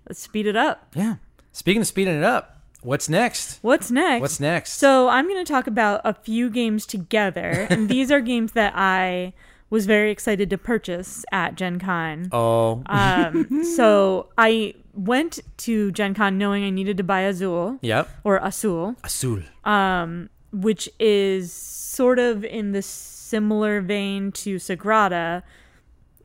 [0.08, 0.88] let's speed it up.
[0.96, 1.16] Yeah.
[1.54, 3.60] Speaking of speeding it up, what's next?
[3.62, 4.22] What's next?
[4.22, 4.74] What's next?
[4.74, 8.74] So I'm going to talk about a few games together, and these are games that
[8.76, 9.34] I
[9.70, 12.30] was very excited to purchase at Gen Con.
[12.32, 18.10] oh, Um, so I went to Gen Con knowing I needed to buy Azul yep.
[18.24, 19.40] or Azul, Azul.
[20.52, 25.44] which is sort of in the similar vein to Sagrada,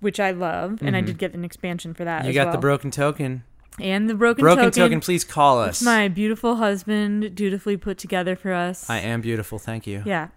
[0.01, 2.21] which I love, and I did get an expansion for that.
[2.21, 2.29] Mm-hmm.
[2.29, 3.45] You got the broken token.
[3.81, 4.83] And the broken, Broken token.
[4.83, 5.83] token, please call us.
[5.83, 8.89] My beautiful husband dutifully put together for us.
[8.89, 10.03] I am beautiful, thank you.
[10.07, 10.29] Yeah.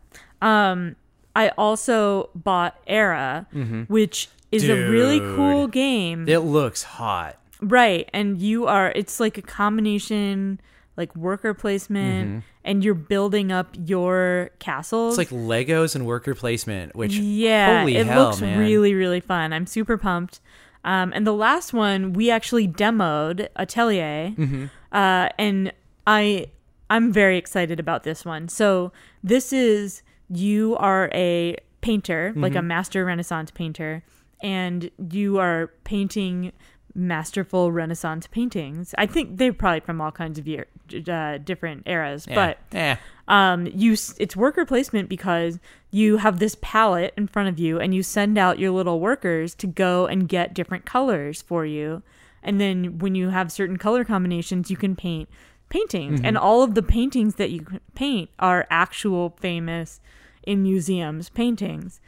[0.41, 0.95] Um,
[1.35, 3.47] I also bought Era,
[3.87, 5.35] which is a really Mm-hmm.
[5.35, 6.27] Cool game.
[6.27, 7.37] It looks hot.
[7.61, 8.09] Right.
[8.13, 10.59] And you are, it's like a combination,
[10.97, 15.17] like worker placement, and you're building up your castles.
[15.17, 18.59] It's like Legos and worker placement, which yeah, holy it hell, looks man.
[18.59, 19.53] really, really fun.
[19.53, 20.39] I'm super pumped.
[20.83, 24.65] Um, and the last one we actually demoed Atelier, Mm-hmm.
[24.91, 25.73] uh, and
[26.07, 26.47] I
[26.89, 28.47] I'm very excited about this one.
[28.47, 28.91] So
[29.23, 32.59] this is you are a painter, like Mm-hmm.
[32.59, 34.03] a master Renaissance painter,
[34.41, 36.51] and you are painting
[36.95, 38.93] masterful Renaissance paintings.
[38.97, 40.67] I think they're probably from all kinds of year,
[41.07, 42.35] uh, different eras, Yeah.
[42.35, 42.95] but eh.
[43.27, 45.59] um you it's worker placement because
[45.91, 49.53] you have this palette in front of you and you send out your little workers
[49.55, 52.01] to go and get different colors for you
[52.41, 55.29] and then when you have certain color combinations you can paint
[55.69, 59.99] paintings and all of the paintings that you paint are actual famous
[60.41, 61.99] in museums paintings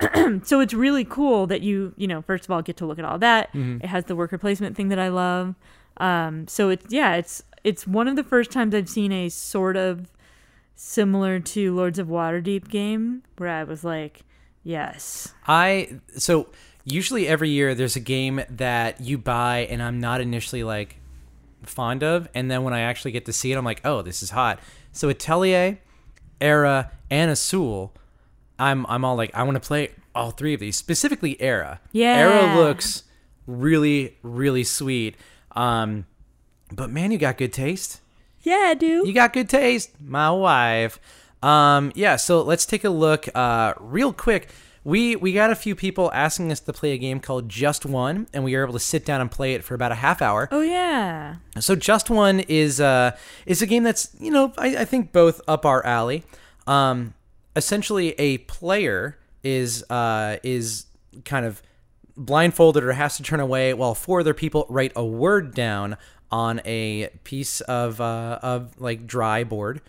[0.44, 3.04] so it's really cool that you you know first of all get to look at
[3.04, 3.50] all that.
[3.54, 5.54] It has the worker placement thing that i love.
[5.96, 9.76] Um so it's yeah it's it's one of the first times i've seen a sort
[9.76, 10.12] of
[10.76, 14.22] similar to lords of waterdeep game where i was like
[14.62, 15.34] yes.
[15.46, 16.48] I so
[16.84, 21.00] usually every year there's a game that you buy and I'm not initially like
[21.64, 24.22] fond of, and then when I actually get to see it, I'm like, oh, this
[24.22, 24.60] is hot.
[24.92, 25.78] So Atelier,
[26.40, 27.92] Era, and Azul,
[28.58, 30.76] I'm I'm all like, I want to play all three of these.
[30.76, 31.80] Specifically, Era.
[31.92, 32.16] Yeah.
[32.16, 33.04] Era looks
[33.46, 35.16] really really sweet.
[35.52, 36.06] Um,
[36.72, 38.00] but man, you got good taste.
[38.42, 41.00] yeah dude You got good taste, my wife.
[41.42, 44.48] Um, yeah, so let's take a look uh, real quick.
[44.84, 48.26] We we got a few people asking us to play a game called Just One,
[48.32, 50.48] and we were able to sit down and play it for about a half hour.
[50.50, 53.16] oh yeah So Just One is uh
[53.46, 56.24] is a game that's you know I, I think both up our alley.
[56.66, 57.14] Um,
[57.56, 60.86] essentially, a player is uh is
[61.24, 61.62] kind of
[62.16, 65.96] blindfolded or has to turn away while four other people write a word down
[66.30, 69.80] on a piece of uh of like dry board.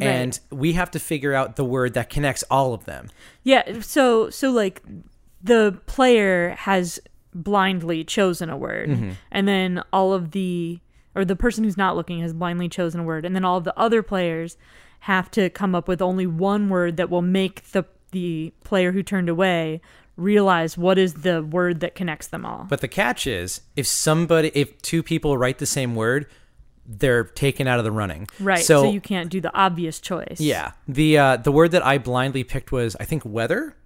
[0.00, 3.08] And we have to figure out the word that connects all of them.
[3.42, 4.82] Yeah, so so like
[5.42, 7.00] the player has
[7.34, 9.10] blindly chosen a word Mm-hmm.
[9.30, 10.80] and then all of the
[11.14, 13.64] or the person who's not looking has blindly chosen a word and then all of
[13.64, 14.56] the other players
[15.00, 19.02] have to come up with only one word that will make the the player who
[19.02, 19.80] turned away
[20.16, 22.66] realize what is the word that connects them all.
[22.68, 26.26] But the catch is if somebody if two people write the same word,
[26.84, 28.26] they're taken out of the running.
[28.40, 28.64] right.
[28.64, 30.40] So, So, you can't do the obvious choice.
[30.40, 30.72] Yeah.
[30.88, 33.76] The uh the word that I blindly picked was I think weather.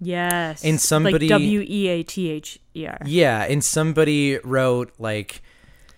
[0.00, 0.64] Yes.
[0.64, 2.98] And somebody- like W E A T H E R.
[3.06, 5.42] Yeah, and somebody wrote like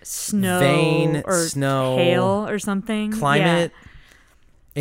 [0.02, 3.12] Snow Vein, or snow, hail or something.
[3.12, 3.68] Yeah.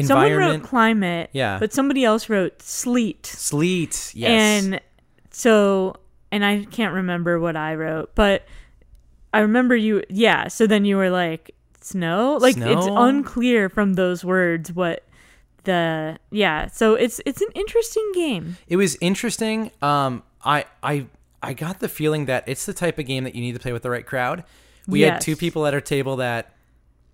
[0.05, 1.29] Someone wrote climate.
[1.33, 1.57] Yeah.
[1.59, 3.25] But somebody else wrote sleet.
[3.25, 4.11] sleet.
[4.13, 4.63] Yes.
[4.63, 4.81] And
[5.31, 5.95] so,
[6.31, 8.45] and I can't remember what I wrote, but
[9.33, 10.03] I remember you.
[10.09, 10.47] Yeah.
[10.47, 12.37] So then you were like, snow?
[12.41, 15.03] Like, it's unclear from those words what
[15.63, 16.17] the.
[16.31, 16.67] Yeah.
[16.67, 18.57] So it's it's an interesting game.
[18.67, 19.71] it was interesting.
[19.81, 21.07] Um I I
[21.41, 23.73] I got the feeling that it's the type of game that you need to play
[23.73, 24.43] with the right crowd.
[24.87, 26.53] We had two people at our table that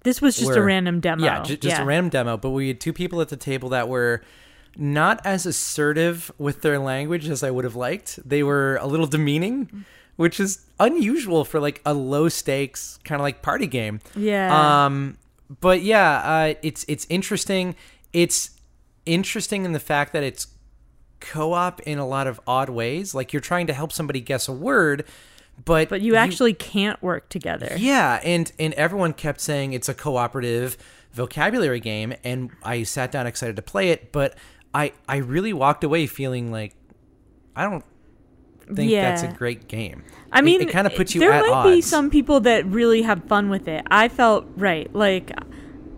[0.04, 1.24] This was just a random demo.
[1.24, 2.38] Yeah, ju- just a random demo.
[2.38, 4.22] But we had two people at the table that were
[4.78, 8.20] not as assertive with their language as I would have liked.
[8.28, 9.86] They were a little demeaning,
[10.16, 14.00] which is unusual for like a low stakes kind of like party game.
[14.16, 14.86] Yeah.
[14.86, 15.18] Um,
[15.62, 17.76] but yeah, uh, it's it's interesting.
[18.12, 18.52] It's
[19.06, 20.48] interesting in the fact that it's
[21.20, 23.16] co-op in a lot of odd ways.
[23.16, 25.06] Like you're trying to help somebody guess a word,
[25.66, 27.76] but but you actually can't work together.
[27.78, 30.78] yeah, and and everyone kept saying it's a cooperative
[31.14, 34.36] vocabulary game, and I sat down excited to play it, but
[34.74, 36.76] I I really walked away feeling like
[37.56, 37.86] I don't
[38.74, 40.04] think that's a great game.
[40.32, 41.76] I It- mean, it, kind of puts you there at might odds.
[41.76, 43.84] be some people that really have fun with it.
[43.92, 45.32] I felt right, like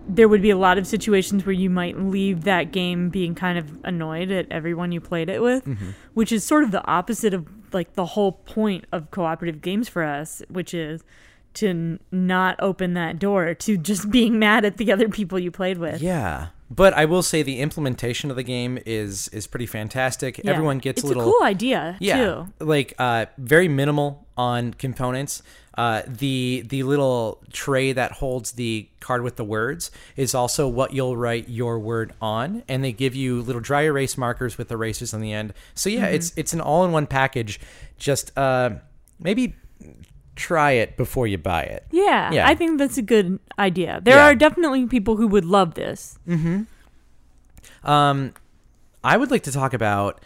[0.07, 3.57] there would be a lot of situations where you might leave that game being kind
[3.57, 5.89] of annoyed at everyone you played it with, Mm-hmm.
[6.13, 10.01] which is sort of the opposite of like the whole point of cooperative games for
[10.01, 11.03] us, which is
[11.55, 15.77] to not open that door to just being mad at the other people you played
[15.77, 16.01] with.
[16.01, 20.39] Yeah, but I will say the implementation of the game is is pretty fantastic.
[20.43, 20.51] Yeah.
[20.51, 22.47] Everyone gets it's a little cool idea yeah, too.
[22.59, 25.41] like uh, very minimal on components.
[25.77, 30.93] Uh, the the little tray that holds the card with the words is also what
[30.93, 35.13] you'll write your word on, and they give you little dry erase markers with erasers
[35.13, 35.53] on the end.
[35.73, 36.15] So yeah, Mm-hmm.
[36.15, 37.59] it's it's an all in one package.
[37.97, 38.69] Just uh,
[39.19, 39.55] maybe
[40.35, 41.85] try it before you buy it.
[41.91, 42.47] Yeah, Yeah.
[42.47, 44.01] I think that's a good idea.
[44.03, 44.25] There Yeah.
[44.25, 46.17] are definitely people who would love this.
[46.25, 46.63] Hmm.
[47.83, 48.33] Um,
[49.03, 50.21] I would like to talk about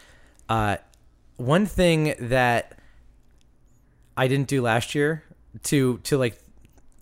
[0.48, 0.76] uh,
[1.36, 2.76] one thing that
[4.16, 5.22] I didn't do last year
[5.64, 6.38] to to like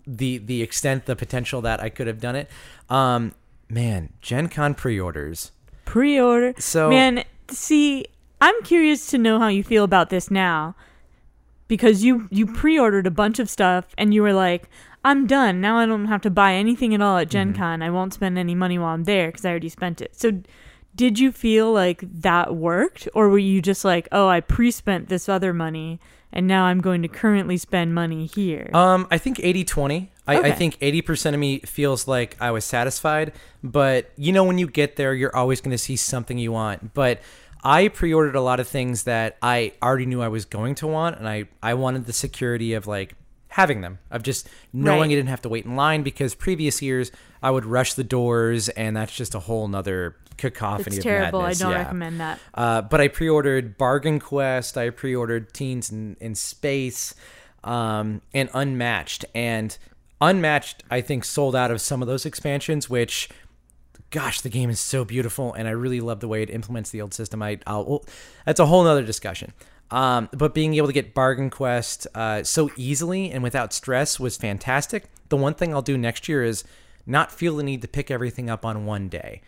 [0.05, 2.49] the the extent the potential that I could have done it.
[2.89, 3.33] Um,
[3.69, 5.51] man, Gen Con pre-orders.
[5.85, 6.53] Pre-order.
[6.59, 8.05] So Man, see,
[8.41, 10.75] I'm curious to know how you feel about this now.
[11.69, 14.67] Because you you pre-ordered a bunch of stuff and you were like,
[15.05, 15.61] "I'm done.
[15.61, 17.61] Now I don't have to buy anything at all at Gen Mm-hmm.
[17.61, 17.81] Con.
[17.81, 20.41] I won't spend any money while I'm there cuz I already spent it." So
[20.95, 25.29] did you feel like that worked or were you just like, "Oh, I pre-spent this
[25.29, 25.99] other money
[26.33, 30.11] and now I'm going to currently spend money here." Um, I think 80 20.
[30.27, 33.31] I, I think 80% of me feels like I was satisfied.
[33.63, 36.93] But, you know, when you get there, you're always going to see something you want.
[36.93, 37.19] But
[37.63, 40.87] I pre ordered a lot of things that I already knew I was going to
[40.87, 41.17] want.
[41.17, 43.15] And I, I wanted the security of like
[43.49, 45.05] having them, of just knowing Right.
[45.05, 48.69] I didn't have to wait in line because previous years I would rush the doors
[48.69, 51.41] and that's just a whole nother cacophony it's of terrible.
[51.41, 51.77] I don't Yeah.
[51.79, 52.39] recommend that.
[52.53, 54.77] Uh, but I pre-ordered Bargain Quest.
[54.77, 57.13] I pre-ordered Teens in, in Space,
[57.63, 59.25] um, and Unmatched.
[59.35, 59.77] And
[60.21, 62.89] Unmatched, I think, sold out of some of those expansions.
[62.89, 63.27] Which,
[64.11, 67.01] gosh, the game is so beautiful, and I really love the way it implements the
[67.01, 67.41] old system.
[67.41, 68.05] I, I'll, well,
[68.45, 69.53] that's a whole nother discussion.
[69.91, 74.37] Um, but being able to get Bargain Quest uh, so easily and without stress was
[74.37, 75.05] fantastic.
[75.29, 76.63] The one thing I'll do next year is
[77.05, 79.41] not feel the need to pick everything up on one day.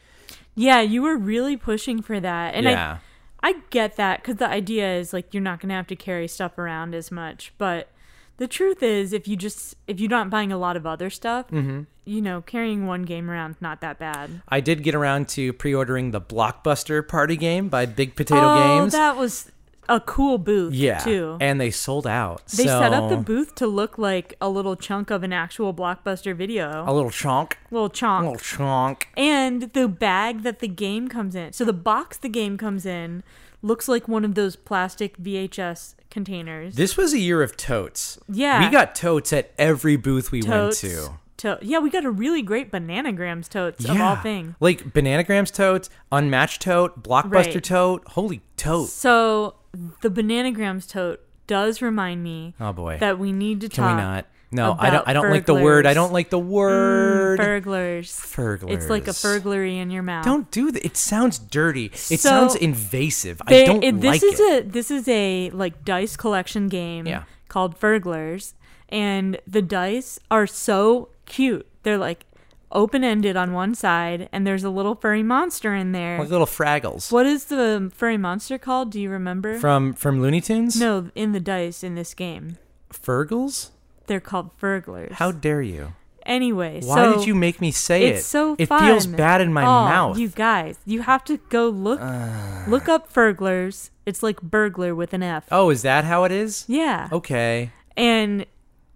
[0.55, 2.55] Yeah, you were really pushing for that.
[2.55, 2.97] And yeah.
[3.43, 5.95] I I get that cuz the idea is like you're not going to have to
[5.95, 7.89] carry stuff around as much, but
[8.37, 11.49] the truth is if you just if you're not buying a lot of other stuff,
[11.51, 11.81] Mm-hmm.
[12.05, 14.41] you know, carrying one game around not that bad.
[14.49, 18.93] I did get around to pre-ordering the Blockbuster Party game by Big Potato oh, Games.
[18.93, 19.51] that was
[19.89, 21.37] a cool booth yeah, too.
[21.41, 22.45] and they sold out.
[22.47, 26.33] they set up the booth to look like a little chunk of an actual blockbuster
[26.35, 26.83] video.
[26.87, 28.23] a little chonk, little a chunk.
[28.25, 31.51] little chunk And the bag that the game comes in.
[31.53, 33.21] So the box the game comes in
[33.61, 36.75] looks like one of those plastic VHS containers.
[36.75, 38.19] This was a year of totes.
[38.29, 38.63] Yeah.
[38.63, 40.83] we got totes at every booth we totes.
[40.83, 41.09] went to.
[41.37, 44.53] To- yeah, we got a really great Bananagrams totes of all things.
[44.59, 47.63] like Bananagrams totes, Unmatched tote, Blockbuster Right.
[47.63, 48.03] tote.
[48.09, 48.89] Holy tote!
[48.89, 49.55] So
[50.01, 54.25] the Bananagrams tote does remind me Oh boy, that we need to can talk.
[54.53, 55.07] No, I don't.
[55.07, 55.85] I don't like the word.
[55.85, 57.37] I don't like the mm, word.
[57.37, 58.33] Burglars.
[58.35, 58.69] Burglars.
[58.73, 60.25] It's like a burglary in your mouth.
[60.25, 60.83] Don't do that.
[60.85, 61.85] It sounds dirty.
[61.85, 63.41] It So, sounds invasive.
[63.47, 64.65] I don't it- this like is it.
[64.65, 67.23] a this is a like dice collection game Yeah.
[67.47, 68.53] called Burglars,
[68.89, 71.65] and the dice are so cute.
[71.83, 72.25] They're like
[72.73, 76.19] open ended on one side, and there's a little furry monster in there.
[76.19, 78.91] like little Fraggles what is the furry monster called?
[78.91, 79.57] Do you remember?
[79.59, 80.77] from from Looney Tunes.
[80.79, 82.57] no, in the dice in this game,
[82.91, 83.69] Fergles.
[84.11, 85.13] They're called Burglars.
[85.13, 85.93] How dare you?
[86.25, 88.15] Anyway, Why so did you make me say it?
[88.17, 88.85] it's so it fun.
[88.85, 90.17] feels bad in my Oh, mouth.
[90.19, 91.99] You guys, you have to go look
[92.67, 93.89] look up Burglars.
[94.05, 95.45] It's like burglar with an F.
[95.51, 96.65] oh, is that how it is?
[96.67, 97.09] Yeah.
[97.11, 97.71] Okay.
[97.97, 98.45] and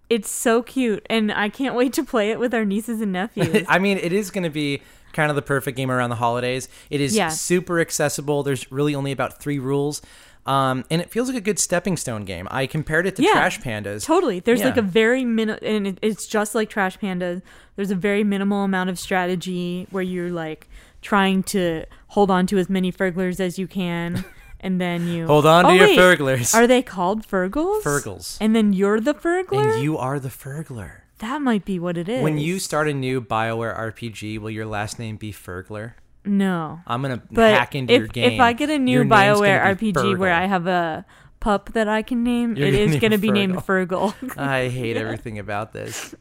[0.08, 3.64] it's so cute and i can't wait to play it with our nieces and nephews
[3.68, 4.80] I mean, it is going to be
[5.12, 6.68] kind of the perfect game around the holidays.
[6.90, 7.28] It is Yeah.
[7.30, 8.42] super accessible.
[8.44, 10.02] There's really only about three rules.
[10.46, 12.46] Um, and it feels like a good stepping stone game.
[12.50, 13.32] I compared it to Yeah.
[13.32, 14.04] Trash Pandas.
[14.04, 17.42] totally there's like a very min and it, it's just like trash Pandas.
[17.74, 20.68] there's a very minimal amount of strategy where you're like
[21.02, 24.24] trying to hold on to as many burglars as you can
[24.60, 25.96] and then you Hold on to Oh, your wait.
[25.96, 26.54] burglars.
[26.54, 27.82] are they called Fergles?
[27.82, 28.38] Fergles.
[28.40, 29.74] And then you're the Fergler?
[29.74, 31.00] and you are the Fergler.
[31.18, 32.22] that might be what it is.
[32.22, 35.94] When you start a new BioWare RPG, will your last name be Fergler?
[36.26, 36.80] No.
[36.86, 38.32] I'm gonna But hack into if, your game.
[38.32, 41.04] if I get a new Your BioWare gonna RPG where I have a
[41.40, 43.32] pup that I can name, You're it gonna is to be Fergal.
[43.34, 44.36] named Fergal.
[44.38, 46.14] I hate everything about this.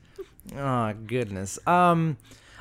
[0.56, 1.58] Oh goodness.
[1.68, 2.18] Um,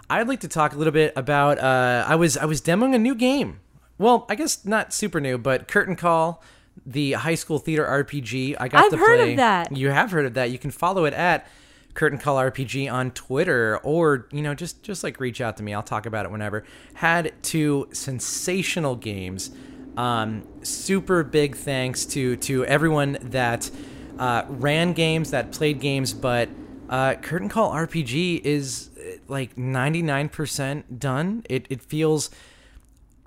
[0.09, 1.59] I'd like to talk a little bit about.
[1.59, 3.61] Uh, I was I was demoing a new game.
[3.99, 6.43] Well, I guess not super new, but Curtain Call,
[6.85, 8.57] the high school theater RPG.
[8.59, 9.37] I got I've to heard of play.
[9.37, 9.77] that.
[9.77, 10.51] You have heard of that.
[10.51, 11.47] You can follow it at
[11.95, 15.73] Curtain Call RPG on Twitter, or you know, just just like reach out to me.
[15.73, 16.65] I'll talk about it whenever.
[16.95, 19.51] Had two sensational games.
[19.97, 23.71] Um, super big thanks to to everyone that
[24.19, 26.49] uh, ran games, that played games, but
[26.89, 31.45] uh, Curtain Call RPG is uh, like 99% done.
[31.49, 32.31] It it feels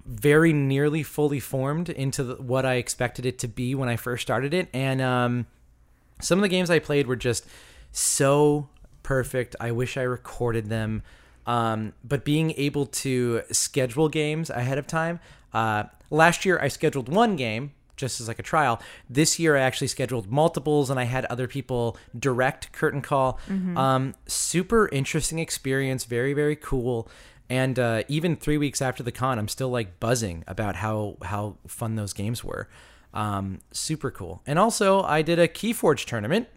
[0.06, 4.24] very nearly fully formed into the, what I expected it to be when I first
[4.24, 5.46] started it, and um,
[6.20, 7.46] some of the games I played were just
[7.92, 8.70] so
[9.04, 9.56] perfect.
[9.60, 11.04] I wish I recorded them.
[11.46, 15.22] Um, but being able to schedule games ahead of time.
[15.54, 18.82] Uh, last year I scheduled one game just as like a trial.
[19.10, 23.40] This year I actually scheduled multiples and I had other people direct curtain call.
[23.78, 26.06] Um, super interesting experience.
[26.06, 27.10] Very very cool.
[27.50, 31.58] And uh, even three weeks after the con, I'm still like buzzing about how how
[31.68, 32.70] fun those games were.
[33.14, 34.42] Um, super cool.
[34.46, 36.48] And also I did a KeyForge tournament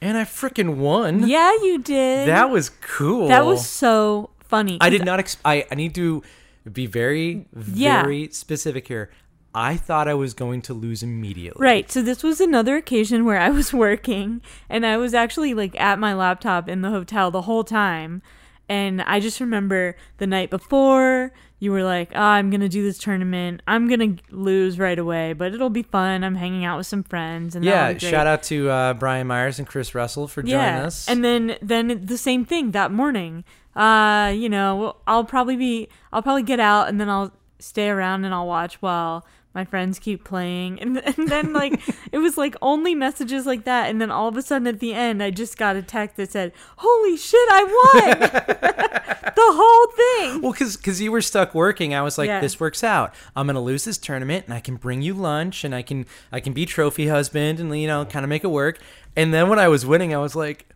[0.00, 1.26] and I freaking won.
[1.28, 2.28] Yeah, you did.
[2.28, 3.28] That was cool.
[3.28, 4.78] That was so funny.
[4.80, 5.18] I did not.
[5.18, 6.22] Ex- I I need to
[6.70, 8.02] be very Yeah.
[8.02, 9.10] very specific here.
[9.54, 11.62] I thought I was going to lose immediately.
[11.64, 11.90] Right.
[11.90, 15.98] So this was another occasion where I was working and I was actually like at
[15.98, 18.22] my laptop in the hotel the whole time.
[18.68, 22.82] And I just remember the night before you were like, oh, I'm going to do
[22.84, 23.62] this tournament.
[23.66, 26.22] I'm going to lose right away, but it'll be fun.
[26.22, 27.56] I'm hanging out with some friends.
[27.56, 27.96] And Yeah.
[27.98, 30.86] Shout out to uh, Brian Myers and Chris Russell for joining yeah.
[30.86, 31.08] us.
[31.08, 33.44] And then then the same thing that morning.
[33.74, 38.24] Uh, you know, I'll probably be I'll probably get out and then I'll stay around
[38.24, 40.80] and I'll watch while my friends keep playing.
[40.80, 41.80] And and then like
[42.12, 44.92] it was like only messages like that and then all of a sudden at the
[44.92, 48.18] end I just got a text that said, "Holy shit, I won."
[49.38, 49.86] the whole
[50.32, 50.42] thing.
[50.42, 52.40] Well, because because you were stuck working, I was like, Yeah.
[52.40, 53.14] this works out.
[53.36, 56.40] I'm gonna lose this tournament, and I can bring you lunch, and I can I
[56.40, 58.78] can be trophy husband, and you know, kind of make it work.
[59.16, 60.68] And then when I was winning, I was like,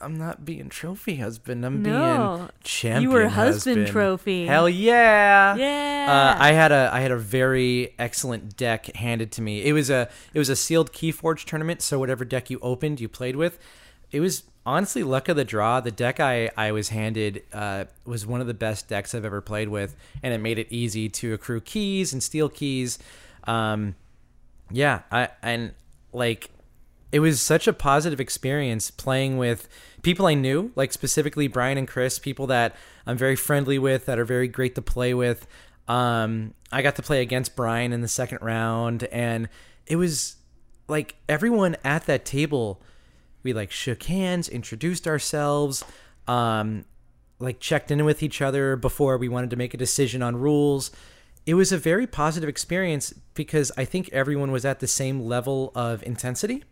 [0.00, 1.64] I'm not being trophy husband.
[1.64, 2.36] I'm No.
[2.36, 3.02] being champion.
[3.02, 3.86] You were husband husband.
[3.88, 4.46] trophy.
[4.46, 5.54] Hell yeah!
[5.56, 6.36] Yeah.
[6.38, 9.62] Uh, I had a I had a very excellent deck handed to me.
[9.64, 13.08] It was a it was a sealed Keyforge tournament, so whatever deck you opened, you
[13.08, 13.58] played with.
[14.10, 15.80] It was honestly luck of the draw.
[15.80, 19.40] The deck I I was handed uh, was one of the best decks I've ever
[19.40, 22.98] played with, and it made it easy to accrue keys and steal keys.
[23.44, 23.94] Um,
[24.70, 25.72] yeah, I and
[26.12, 26.50] like
[27.12, 29.68] it was such a positive experience playing with
[30.02, 34.18] people I knew, like specifically Brian and Chris, people that I'm very friendly with, that
[34.18, 35.46] are very great to play with.
[35.88, 39.48] Um, I got to play against Brian in the second round, and
[39.86, 40.36] it was
[40.86, 42.80] like everyone at that table.
[43.42, 45.84] We like shook hands, introduced ourselves,
[46.28, 46.84] um,
[47.40, 50.92] like checked in with each other before we wanted to make a decision on rules.
[51.46, 55.72] It was a very positive experience because I think everyone was at the same level
[55.74, 56.62] of intensity.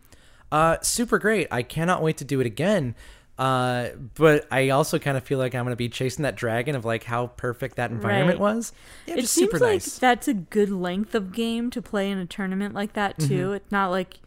[0.51, 1.47] Uh, super great.
[1.51, 2.95] I cannot wait to do it again.
[3.37, 6.75] Uh, but I also kind of feel like I'm going to be chasing that dragon
[6.75, 8.55] of like how perfect that environment Right.
[8.55, 8.73] was.
[9.05, 9.97] Yeah, it seems like nice.
[9.97, 13.45] that's a good length of game to play in a tournament like that too.
[13.45, 13.53] Mm-hmm.
[13.53, 14.19] It's not like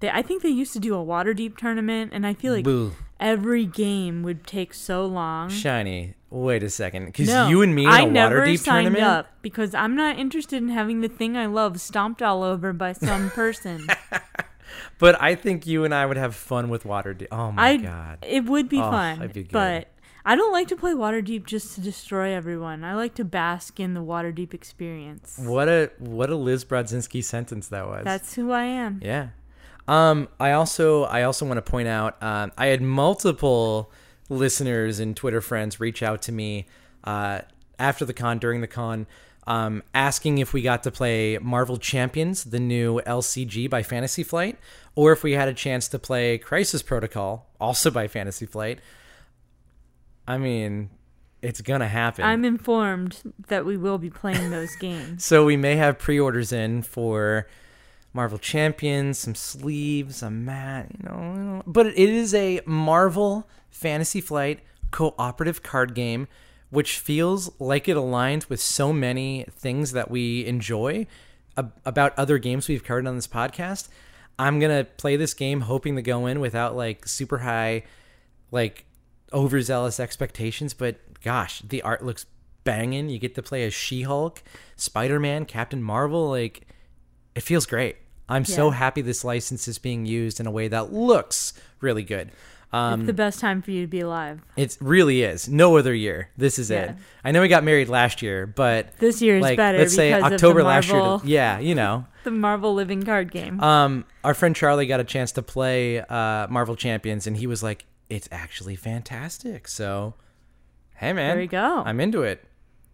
[0.00, 0.10] they.
[0.10, 2.92] I think they used to do a Waterdeep tournament, and I feel like Boo.
[3.18, 5.48] every game would take so long.
[5.48, 6.14] Shiny.
[6.28, 9.02] Wait a second, because No, you and me in I a never Waterdeep signed tournament.
[9.04, 12.92] up because I'm not interested in having the thing I love stomped all over by
[12.92, 13.84] some person.
[14.98, 17.28] But I think you and I would have fun with Waterdeep.
[17.30, 18.18] Oh my I god.
[18.26, 19.88] it would be Oh, fun, be but
[20.24, 22.84] I don't like to play Waterdeep just to destroy everyone.
[22.84, 25.38] I like to bask in the Waterdeep experience.
[25.42, 28.04] What a what a Liz Brodzinski sentence that was.
[28.04, 29.00] That's who I am.
[29.02, 29.28] Yeah.
[29.88, 33.90] Um, I also I also want to point out um, I had multiple
[34.28, 36.66] listeners and Twitter friends reach out to me
[37.04, 37.40] uh,
[37.78, 39.06] after the con during the con
[39.50, 44.56] um, asking if we got to play Marvel Champions, the new LCG by Fantasy Flight,
[44.94, 48.78] or if we had a chance to play Crisis Protocol, also by Fantasy Flight.
[50.28, 50.90] I mean,
[51.42, 52.24] it's gonna happen.
[52.24, 55.24] I'm informed that we will be playing those games.
[55.24, 57.48] So we may have pre-orders in for
[58.12, 61.64] Marvel Champions, some sleeves, a mat, you know.
[61.66, 64.60] But it is a Marvel Fantasy Flight
[64.92, 66.28] cooperative card game,
[66.70, 71.06] which feels like it aligns with so many things that we enjoy
[71.56, 73.88] ab- about other games we've covered on this podcast.
[74.38, 77.82] I'm gonna play this game hoping to go in without like super high,
[78.50, 78.86] like
[79.32, 82.26] overzealous expectations, but gosh, the art looks
[82.64, 83.08] banging.
[83.08, 84.42] You get to play as She-Hulk,
[84.76, 86.30] Spider-Man, Captain Marvel.
[86.30, 86.66] Like,
[87.34, 87.96] it feels great.
[88.28, 92.30] I'm so happy this license is being used in a way that looks really good.
[92.72, 94.40] Um, it's the best time for you to be alive.
[94.56, 95.48] it really is.
[95.48, 96.30] No other year.
[96.36, 96.94] This is it.
[97.24, 100.12] I know we got married last year, but This year is like better let's say
[100.12, 101.00] October last year.
[101.00, 102.06] To, yeah, you know.
[102.24, 103.60] the Marvel living card game.
[103.60, 107.62] Um, our friend Charlie got a chance to play uh, Marvel Champions, and he was
[107.62, 110.14] like, "It's actually fantastic." So,
[110.94, 111.82] hey man, there you go.
[111.84, 112.44] I'm into it.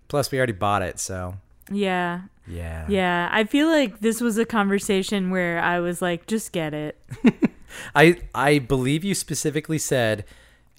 [0.08, 1.34] Plus, we already bought it, so
[1.70, 2.86] yeah, yeah.
[2.88, 3.28] yeah.
[3.32, 6.98] I feel like this was a conversation where I was like, just get it.
[7.94, 10.24] I I believe you specifically said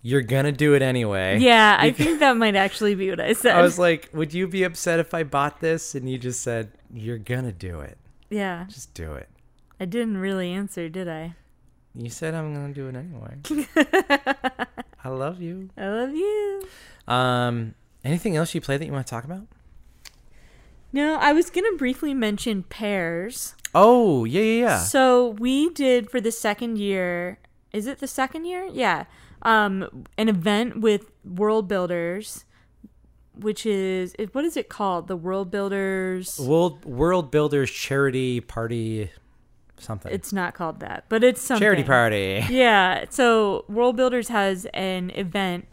[0.03, 1.39] you're gonna do it anyway.
[1.39, 3.55] Yeah, I think that might actually be what I said.
[3.55, 5.95] I was like, would you be upset if I bought this?
[5.95, 7.97] And you just said you're gonna do it.
[8.29, 9.27] yeah, Just do it.
[9.79, 11.35] I didn't really answer, did I?
[11.95, 13.38] You said I'm gonna do it anyway.
[15.03, 15.69] I love you.
[15.77, 16.67] I love you.
[17.07, 17.73] Um,
[18.03, 19.47] anything else you play that you want to talk about?
[20.93, 23.55] No, I was gonna briefly mention pairs.
[23.80, 24.80] Oh yeah yeah yeah.
[24.80, 27.38] So we did for the second year.
[27.71, 28.67] Is it the second year?
[28.71, 29.05] Yeah.
[29.43, 32.43] Um, an event with Worldbuilders,
[33.36, 35.07] which is what is it called?
[35.07, 36.39] The Worldbuilders.
[36.39, 39.11] World Worldbuilders charity party
[39.78, 40.11] something.
[40.11, 41.63] It's not called that, but it's something.
[41.63, 42.43] charity party.
[42.49, 43.05] Yeah.
[43.11, 45.67] So Worldbuilders has an event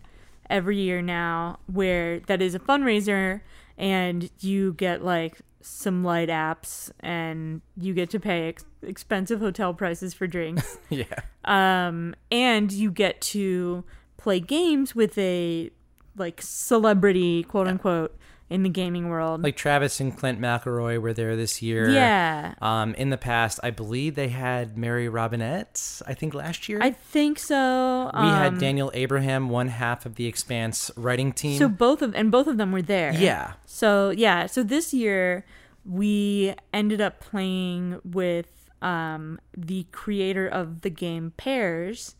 [0.50, 3.40] every year now where that is a fundraiser
[3.78, 9.72] and you get like some light apps and you get to pay ex- expensive hotel
[9.72, 10.78] prices for drinks.
[10.90, 11.04] yeah.
[11.46, 13.82] um, and you get to
[14.18, 15.70] play games with a
[16.16, 18.16] like celebrity, quote unquote,
[18.50, 19.42] in the gaming world.
[19.42, 21.88] Like Travis and Clint McElroy were there this year.
[21.88, 22.54] yeah.
[22.60, 26.02] Um, in the past, I believe they had Mary Robinette.
[26.06, 28.10] I think last year I think so.
[28.14, 31.58] we had Um, Daniel Abraham, one half of the Expanse writing team.
[31.58, 33.12] So both of and both of them were there.
[33.14, 35.44] yeah, So yeah, so this year
[35.86, 42.14] we ended up playing with um, the creator of the game Pairs,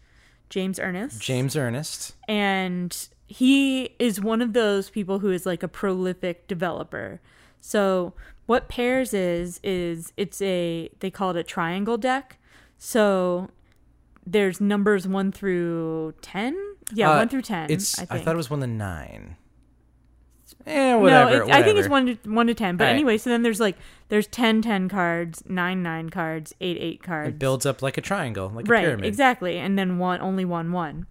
[0.49, 1.21] James Ernest.
[1.21, 2.15] James Ernest.
[2.29, 7.21] and he is one of those people who is like a prolific developer.
[7.61, 8.13] So
[8.47, 12.39] what Pairs is is it's a they call it a triangle deck.
[12.79, 13.49] So
[14.27, 16.57] there's numbers one through ten.
[16.93, 17.71] Yeah, Uh, one through ten.
[17.71, 17.99] It's.
[17.99, 19.37] I, I, thought it was one to nine.
[20.67, 21.39] Eh, whatever.
[21.39, 22.77] no, it, I think it's one to one to ten.
[22.77, 22.91] But right.
[22.91, 23.77] anyway, so then there's like
[24.09, 27.31] there's 10 10 cards, nine nine cards, eight eight cards.
[27.31, 29.05] It builds up like a triangle, like a pyramid.
[29.05, 31.07] exactly, and then one only one one,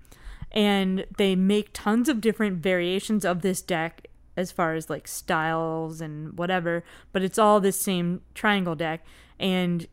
[0.54, 6.02] and they make tons of different variations of this deck as far as like styles
[6.02, 6.84] and whatever.
[7.12, 9.06] But it's all this same triangle deck,
[9.40, 9.88] and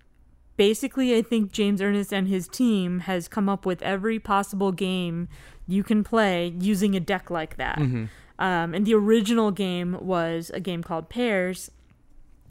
[0.57, 5.29] basically, I think James Ernest and his team has come up with every possible game
[5.67, 7.79] you can play using a deck like that.
[7.79, 8.05] Mm-hmm.
[8.39, 11.71] Um, and the original game was a game called Pairs,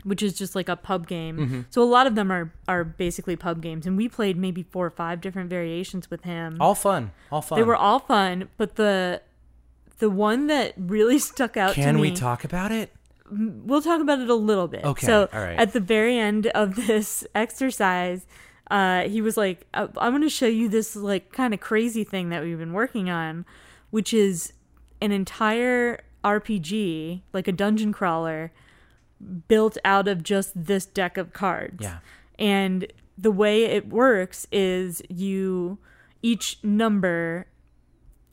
[0.04, 1.38] which is just like a pub game.
[1.38, 1.62] Mm-hmm.
[1.70, 4.86] So a lot of them are are basically pub games, and we played maybe four
[4.86, 6.58] or five different variations with him.
[6.60, 7.12] All fun.
[7.32, 7.60] All fun.
[7.60, 9.22] they were all fun, but the
[10.00, 12.02] the one that really stuck out to Can me.
[12.02, 12.92] we talk about it?
[13.32, 14.84] we'll talk about it a little bit.
[14.84, 15.60] Okay, So right.
[15.60, 18.26] at the very end of this exercise,
[18.72, 22.04] uh, he was like, "I- "I'm going to show you this like kind of crazy
[22.04, 23.46] thing that we've been working on,
[23.92, 24.54] which is
[25.00, 28.52] an entire RPG, like a dungeon crawler,
[29.48, 32.00] built out of just this deck of cards." Yeah.
[32.38, 35.78] And the way it works is you
[36.22, 37.48] each number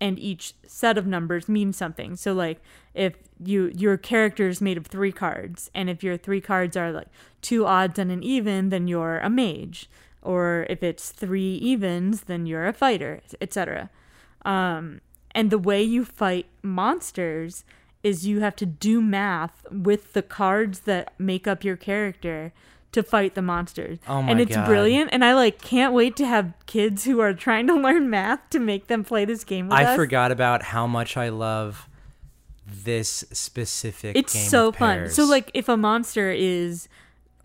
[0.00, 2.16] and each set of numbers means something.
[2.16, 2.60] So like
[2.94, 6.92] if you your character is made of three cards and if your three cards are
[6.92, 7.08] like
[7.40, 9.88] two odds and an even, then you're a mage.
[10.22, 13.90] Or if it's three evens, then you're a fighter, etc.
[14.44, 15.00] Um,
[15.32, 17.64] and the way you fight monsters
[18.06, 22.52] is you have to do math with the cards that make up your character
[22.92, 23.98] to fight the monsters.
[24.06, 24.64] Oh my and it's God.
[24.64, 28.48] brilliant and I like can't wait to have kids who are trying to learn math
[28.50, 29.96] to make them play this game with I us.
[29.96, 31.88] forgot about how much I love
[32.64, 35.10] this specific It's so fun.
[35.10, 36.88] So like if a monster is,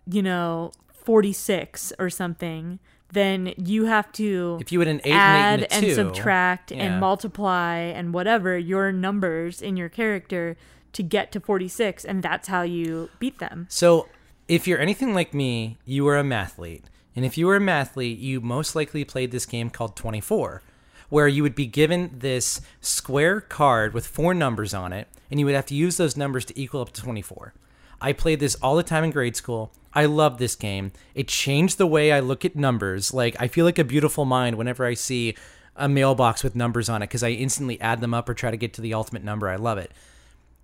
[0.06, 2.78] you know, 46 or something,
[3.12, 6.70] then you have to if you had an eight add and eight and, and subtract
[6.70, 6.84] yeah.
[6.84, 10.56] and multiply and whatever your numbers in your character
[10.92, 13.66] to get to 46 and that's how you beat them.
[13.68, 14.08] So,
[14.48, 16.82] if you're anything like me, you are a mathlete.
[17.14, 20.62] And if you were a mathlete, you most likely played this game called 24,
[21.08, 25.46] where you would be given this square card with four numbers on it, and you
[25.46, 27.54] would have to use those numbers to equal up to 24.
[28.02, 29.72] I played this all the time in grade school.
[29.94, 30.92] I love this game.
[31.14, 33.14] It changed the way I look at numbers.
[33.14, 35.36] Like, I feel like a beautiful mind whenever I see
[35.76, 38.56] a mailbox with numbers on it because I instantly add them up or try to
[38.56, 39.48] get to the ultimate number.
[39.48, 39.92] I love it.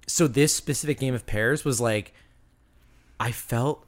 [0.07, 2.12] So, this specific game of pairs was like,
[3.20, 3.86] I felt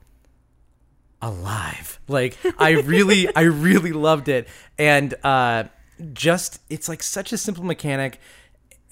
[1.23, 2.01] alive.
[2.09, 4.49] Like I really, I really loved it,
[4.79, 5.65] and uh,
[6.13, 8.19] just it's like such a simple mechanic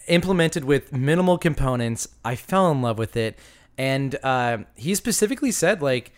[0.06, 2.08] implemented with minimal components.
[2.24, 3.38] I fell in love with it,
[3.78, 6.12] and uh, he specifically said like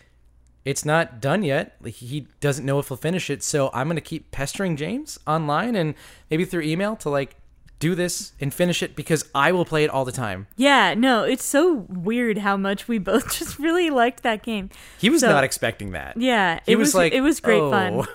[0.65, 1.75] it's not done yet.
[1.81, 5.75] Like, he doesn't know if he'll finish it, so I'm gonna keep pestering James online
[5.75, 5.95] and
[6.29, 7.35] maybe through email to like
[7.79, 10.45] do this and finish it because I will play it all the time.
[10.55, 14.69] Yeah, no, it's so weird how much we both just really liked that game.
[14.99, 16.15] He was So- not expecting that.
[16.17, 18.07] Yeah, He it was was, like, it was great "Oh." fun.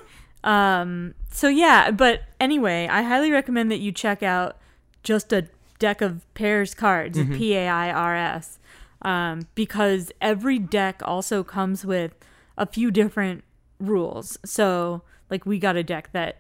[0.45, 4.57] Um, so yeah, but anyway, I highly recommend that you check out
[5.03, 5.49] just a
[5.81, 7.37] deck of pairs cards, Mm-hmm.
[7.37, 8.61] P A I R S,
[9.03, 12.15] um, because every deck also comes with
[12.59, 13.45] a few different
[13.79, 14.39] rules.
[14.45, 16.39] So like we got a deck that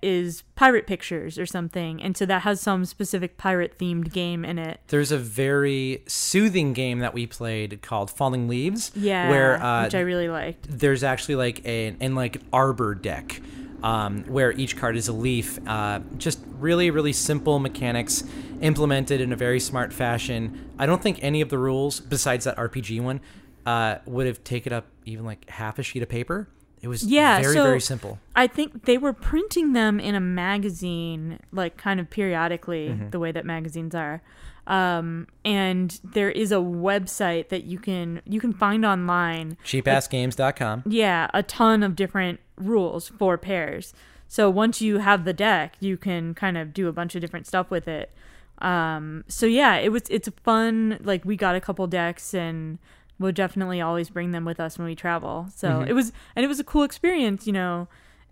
[0.00, 4.58] is pirate pictures or something, and so that has some specific pirate themed game in
[4.60, 4.80] it.
[4.88, 8.92] There's a very soothing game that we played called Falling Leaves.
[8.94, 10.66] Yeah, Where uh, which I really liked.
[10.78, 13.40] there's actually like an and like arbor deck,
[13.82, 15.58] um, where each card is a leaf.
[15.66, 18.24] Uh, just really really simple mechanics
[18.60, 20.70] implemented in a very smart fashion.
[20.78, 23.20] I don't think any of the rules besides that RPG one
[23.66, 26.48] uh, would have taken up even like half a sheet of paper.
[26.82, 28.18] It was Yeah, very so- very simple.
[28.34, 33.10] I think they were printing them in a magazine, like kind of periodically, Mm-hmm.
[33.10, 34.22] the way that magazines are.
[34.70, 39.58] Um, and there is a website that you can you can find online.
[39.64, 40.84] Cheapassgames.com.
[40.86, 43.92] Yeah, a ton of different rules for pairs.
[44.28, 47.48] So once you have the deck, you can kind of do a bunch of different
[47.48, 48.12] stuff with it.
[48.58, 50.98] Um, so yeah, it was it's fun.
[51.02, 52.78] Like we got a couple decks and
[53.18, 55.48] we'll definitely always bring them with us when we travel.
[55.52, 57.88] So it was and it was a cool experience, you know.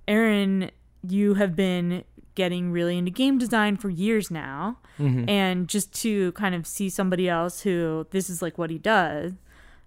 [0.07, 0.71] Aaron,
[1.03, 2.05] you have been
[2.39, 4.79] getting really into game design for years now.
[4.99, 9.33] And just to kind of see somebody else who this is like what he does.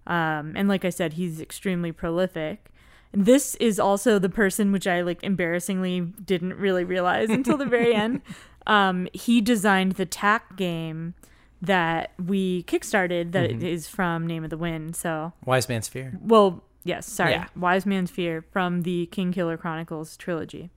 [0.06, 2.70] Um, and like I said, he's extremely prolific.
[3.12, 7.66] And this is also the person which I like embarrassingly didn't really realize until the
[7.66, 8.20] very end.
[8.64, 11.14] Um, he designed the Tak game
[11.60, 14.94] that we kickstarted that is from Name of the Wind.
[14.94, 16.16] So, Wise Man's Fear.
[16.22, 17.48] well, yes, sorry, Yeah.
[17.56, 20.70] Wise Man's Fear from the Kingkiller Chronicles trilogy.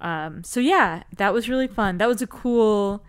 [0.00, 1.98] Um, so yeah, that was really fun.
[1.98, 3.02] That was a cool.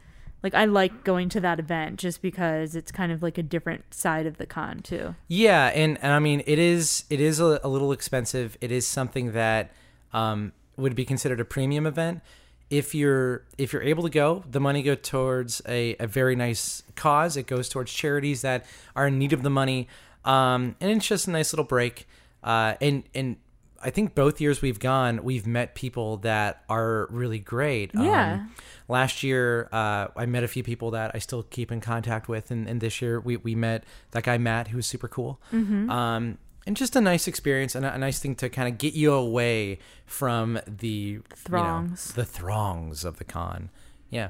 [0.43, 3.93] Like I like going to that event just because it's kind of like a different
[3.93, 5.15] side of the con too.
[5.27, 8.57] Yeah, and, and I mean it is it is a, a little expensive.
[8.61, 9.71] It is something that
[10.13, 12.21] um, would be considered a premium event.
[12.69, 16.83] If you're if you're able to go, the money go towards a, a very nice
[16.95, 17.35] cause.
[17.35, 18.65] It goes towards charities that
[18.95, 19.87] are in need of the money,
[20.23, 22.07] um, and it's just a nice little break.
[22.43, 23.37] Uh, and and
[23.81, 27.91] I think both years we've gone, we've met people that are really great.
[27.93, 28.33] Yeah.
[28.33, 28.55] Um,
[28.87, 32.49] last year, uh, I met a few people that I still keep in contact with,
[32.51, 35.39] and, and this year we, we met that guy Matt, who was super cool.
[35.51, 38.93] Um, and just a nice experience and a, a nice thing to kind of get
[38.93, 42.13] you away from the you know, Throngs.
[42.13, 43.69] the throngs of the con.
[44.09, 44.29] Yeah,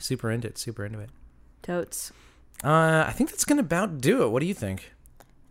[0.00, 0.56] super into it.
[0.56, 1.10] Super into it.
[1.62, 2.12] Totes.
[2.64, 4.28] Uh, I think that's gonna about do it.
[4.28, 4.92] What do you think?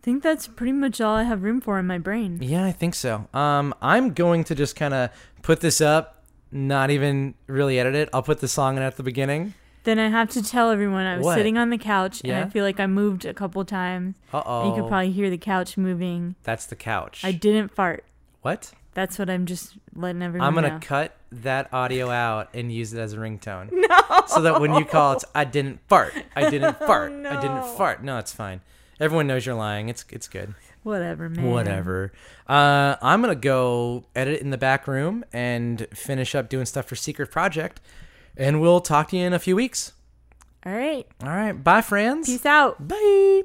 [0.06, 2.38] I think that's pretty much all I have room for in my brain.
[2.40, 3.26] Yeah, I think so.
[3.34, 5.10] Um, I'm going to just kind of
[5.42, 8.08] put this up, not even really edit it.
[8.14, 9.54] I'll put the song in at the beginning.
[9.82, 11.34] Then I have to tell everyone I was What?
[11.34, 12.36] sitting on the couch Yeah?
[12.38, 14.14] and I feel like I moved a couple times.
[14.32, 14.76] Uh And you oh.
[14.82, 16.36] could probably hear the couch moving.
[16.44, 17.22] That's the couch.
[17.24, 18.04] I didn't fart.
[18.42, 18.70] what?
[18.94, 20.46] That's what I'm just letting everyone know.
[20.46, 20.86] I'm gonna know.
[20.86, 23.70] cut that audio out and use it as a ringtone.
[23.88, 24.22] No.
[24.28, 26.12] So that when you call, it's I didn't fart.
[26.36, 27.10] I didn't fart.
[27.12, 28.04] I didn't fart.
[28.04, 28.60] No, it's fine.
[28.98, 29.88] Everyone knows you're lying.
[29.88, 30.54] It's it's good.
[30.82, 31.50] Whatever, man.
[31.50, 32.12] Whatever.
[32.48, 36.96] Uh, I'm gonna go edit in the back room and finish up doing stuff for
[36.96, 37.80] Secret Project,
[38.36, 39.92] and we'll talk to you in a few weeks.
[40.64, 41.06] All right.
[41.22, 41.52] All right.
[41.52, 42.26] Bye, friends.
[42.28, 42.86] Peace out.
[42.88, 43.42] Bye.